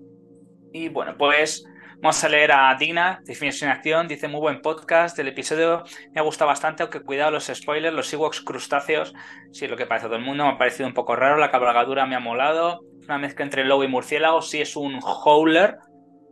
[0.73, 1.64] Y bueno, pues
[2.07, 4.07] vamos a leer a Dina, de Cinéfilos en Acción.
[4.07, 5.19] Dice muy buen podcast.
[5.19, 5.83] El episodio
[6.13, 9.13] me ha gustado bastante, aunque cuidado los spoilers, los Ewoks crustáceos.
[9.51, 10.45] Sí, lo que parece a todo el mundo.
[10.45, 11.37] Me ha parecido un poco raro.
[11.37, 12.79] La cabalgadura me ha molado.
[13.07, 14.41] Una mezcla entre lobo y murciélago.
[14.41, 15.79] Sí, es un howler.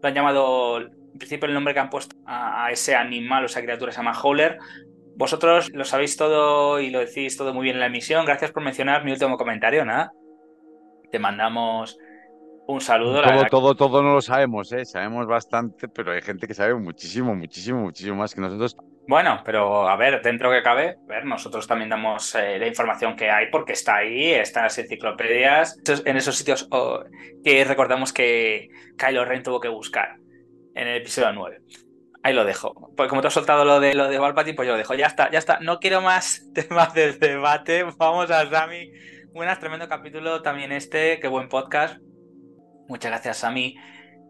[0.01, 3.47] Lo han llamado, en principio, el nombre que han puesto a, a ese animal o
[3.47, 4.59] esa criatura se llama howler.
[5.17, 8.25] Vosotros lo sabéis todo y lo decís todo muy bien en la emisión.
[8.25, 10.13] Gracias por mencionar mi último comentario, nada.
[11.11, 11.99] Te mandamos
[12.67, 13.21] un saludo.
[13.21, 14.85] la Todo, verdad todo, todo no lo sabemos, ¿eh?
[14.85, 18.77] Sabemos bastante, pero hay gente que sabe muchísimo, muchísimo, muchísimo más que nosotros.
[19.07, 23.17] Bueno, pero a ver, dentro que cabe, a ver, nosotros también damos eh, la información
[23.17, 27.05] que hay porque está ahí, está en las enciclopedias, en esos sitios oh,
[27.45, 30.17] que recordamos que Kylo Ren tuvo que buscar
[30.75, 31.59] en el episodio 9.
[32.23, 32.93] Ahí lo dejo.
[32.97, 34.95] Pues como te has soltado lo de lo de Palpatine, pues yo lo dejo.
[34.95, 35.59] Ya está, ya está.
[35.61, 37.85] No quiero más temas de debate.
[37.99, 38.91] Vamos a Sami.
[39.35, 41.21] Buenas, tremendo capítulo también este.
[41.21, 41.99] Qué buen podcast.
[42.89, 43.77] Muchas gracias, Sami.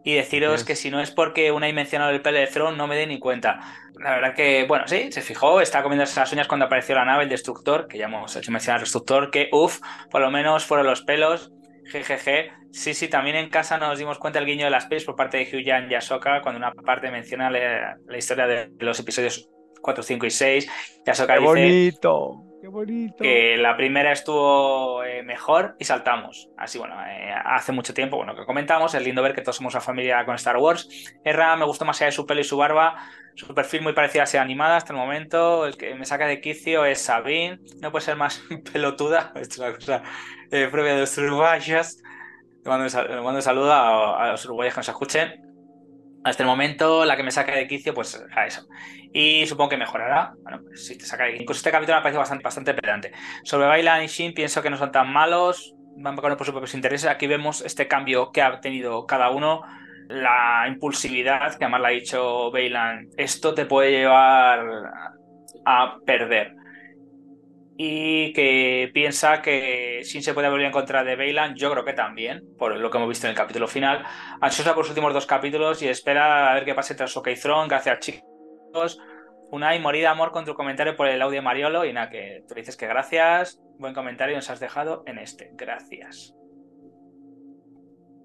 [0.03, 2.85] Y deciros que si no es porque una ha mencionado el pelo de Throne, no
[2.85, 3.59] me dé ni cuenta.
[3.99, 7.23] La verdad que, bueno, sí, se fijó, estaba comiéndose las uñas cuando apareció la nave,
[7.23, 9.79] el destructor, que ya hemos hecho mencionar al destructor, que uff,
[10.11, 11.51] por lo menos fueron los pelos.
[11.85, 12.51] Jejeje.
[12.71, 15.37] Sí, sí, también en casa nos dimos cuenta el guiño de las Space por parte
[15.37, 19.49] de Hugh Jan y Ahsoka, cuando una parte menciona la, la historia de los episodios
[19.81, 20.69] 4, 5 y 6.
[21.05, 22.44] Y Ahsoka ¡Qué dice bonito!
[22.65, 23.17] ¡Qué bonito!
[23.21, 26.49] que la primera estuvo eh, mejor y saltamos.
[26.57, 29.75] Así, bueno, eh, hace mucho tiempo, bueno, que comentamos, es lindo ver que todos somos
[29.75, 30.89] una familia con Star Wars.
[31.23, 32.95] Erra me gustó más allá de su pelo y su barba,
[33.35, 35.67] su perfil muy parecida a ser animada hasta el momento.
[35.67, 38.41] El que me saca de quicio es Sabine, no puede ser más
[38.73, 40.03] pelotuda, esto es una cosa
[40.49, 42.01] eh, propia de los uruguayos.
[42.63, 42.85] Le mando,
[43.29, 45.44] un saludo a los uruguayos que nos escuchen.
[46.25, 48.67] Hasta el momento, la que me saca de quicio, pues a eso.
[49.13, 50.33] Y supongo que mejorará.
[50.41, 51.35] Bueno, pues si te saca de.
[51.35, 53.11] Incluso este capítulo me ha parecido bastante, bastante pedante.
[53.43, 55.75] Sobre Bailan y Shin, pienso que no son tan malos.
[55.97, 57.07] Van por sus propios intereses.
[57.07, 59.61] Aquí vemos este cambio que ha tenido cada uno.
[60.07, 64.65] La impulsividad, que además le ha dicho Bailan, esto te puede llevar
[65.63, 66.55] a perder.
[67.77, 71.91] Y que piensa que Shin se puede volver en contra de Bailan, yo creo que
[71.91, 74.05] también, por lo que hemos visto en el capítulo final.
[74.39, 77.35] Ansiosa por los últimos dos capítulos y espera a ver qué pasa entre Ahsoka y
[77.35, 77.67] Thrawn.
[77.67, 78.99] Gracias, chicos.
[79.51, 81.85] Unai, morir de amor con tu comentario por el audio Mariolo.
[81.85, 83.59] Y nada, que tú dices que gracias.
[83.77, 85.51] Buen comentario nos has dejado en este.
[85.53, 86.33] Gracias.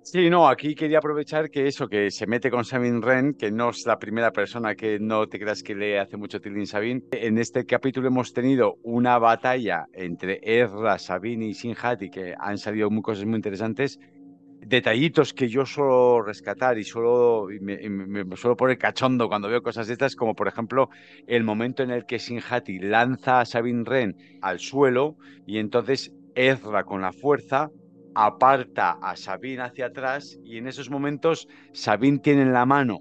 [0.03, 3.70] Sí, no, aquí quería aprovechar que eso, que se mete con Sabine Wren, que no
[3.70, 7.03] es la primera persona que no te creas que le hace mucho tilín Sabine.
[7.12, 12.88] En este capítulo hemos tenido una batalla entre Ezra, Sabine y Sinjati, que han salido
[13.03, 13.98] cosas muy interesantes.
[14.61, 19.86] Detallitos que yo suelo rescatar y suelo, me, me- suelo poner cachondo cuando veo cosas
[19.88, 20.88] de estas, como por ejemplo
[21.26, 26.84] el momento en el que Sinjati lanza a Sabine Wren al suelo y entonces Ezra
[26.84, 27.70] con la fuerza
[28.15, 32.99] aparta a Sabine hacia atrás y en esos momentos Sabine tiene en la mano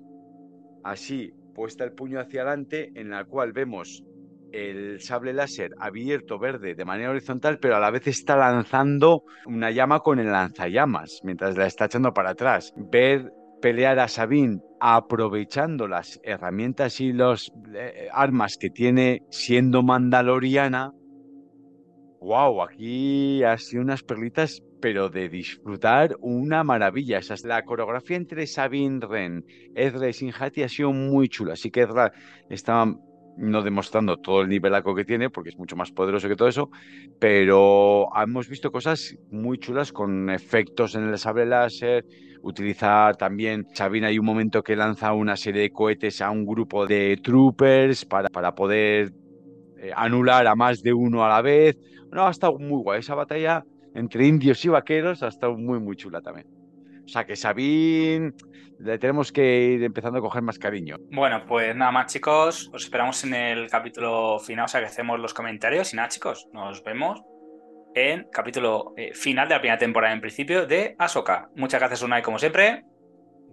[0.84, 4.04] así puesta el puño hacia adelante en la cual vemos
[4.52, 9.72] el sable láser abierto verde de manera horizontal pero a la vez está lanzando una
[9.72, 12.74] llama con el lanzallamas mientras la está echando para atrás.
[12.76, 13.32] Ver
[13.62, 17.52] pelear a Sabine aprovechando las herramientas y las
[18.12, 20.94] armas que tiene siendo mandaloriana
[22.22, 27.22] Wow, aquí ha sido unas perlitas, pero de disfrutar una maravilla.
[27.44, 31.54] La coreografía entre Sabine Wren, Ezra y Sinjati ha sido muy chula.
[31.54, 32.12] Así que Ezra
[32.50, 32.86] está
[33.38, 36.70] no demostrando todo el nivelaco que tiene, porque es mucho más poderoso que todo eso,
[37.20, 42.06] pero hemos visto cosas muy chulas con efectos en el sable láser,
[42.42, 46.86] utilizar también, Sabine hay un momento que lanza una serie de cohetes a un grupo
[46.86, 49.14] de troopers para, para poder
[49.82, 51.78] eh, anular a más de uno a la vez.
[52.12, 53.00] No, ha estado muy guay.
[53.00, 56.48] Esa batalla entre indios y vaqueros ha estado muy, muy chula también.
[57.06, 58.34] sea que Sabine
[58.80, 60.98] le tenemos que ir empezando a coger más cariño.
[61.12, 65.20] Bueno, pues nada más chicos, os esperamos en el capítulo final, o sea que hacemos
[65.20, 67.22] los comentarios y nada chicos, nos vemos
[67.94, 71.50] en capítulo eh, final de la primera temporada en principio de Ahsoka.
[71.56, 72.84] Muchas gracias Unai como siempre.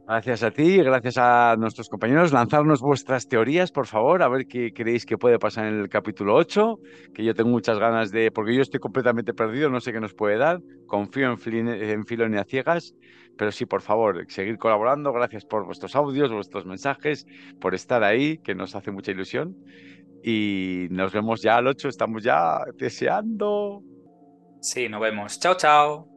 [0.07, 2.33] Gracias a ti, gracias a nuestros compañeros.
[2.33, 6.37] Lanzarnos vuestras teorías, por favor, a ver qué creéis que puede pasar en el capítulo
[6.37, 6.79] 8,
[7.13, 10.15] que yo tengo muchas ganas de, porque yo estoy completamente perdido, no sé qué nos
[10.15, 10.61] puede dar.
[10.87, 12.95] Confío en, Filoni a ciegas,
[13.37, 15.13] pero sí, por favor, seguir colaborando.
[15.13, 17.27] Gracias por vuestros audios, vuestros mensajes,
[17.61, 19.57] por estar ahí, que nos hace mucha ilusión.
[20.23, 23.83] Y nos vemos ya al 8, estamos ya deseando.
[24.61, 25.41] Sí, nos vemos.
[25.41, 26.16] Chao, chao.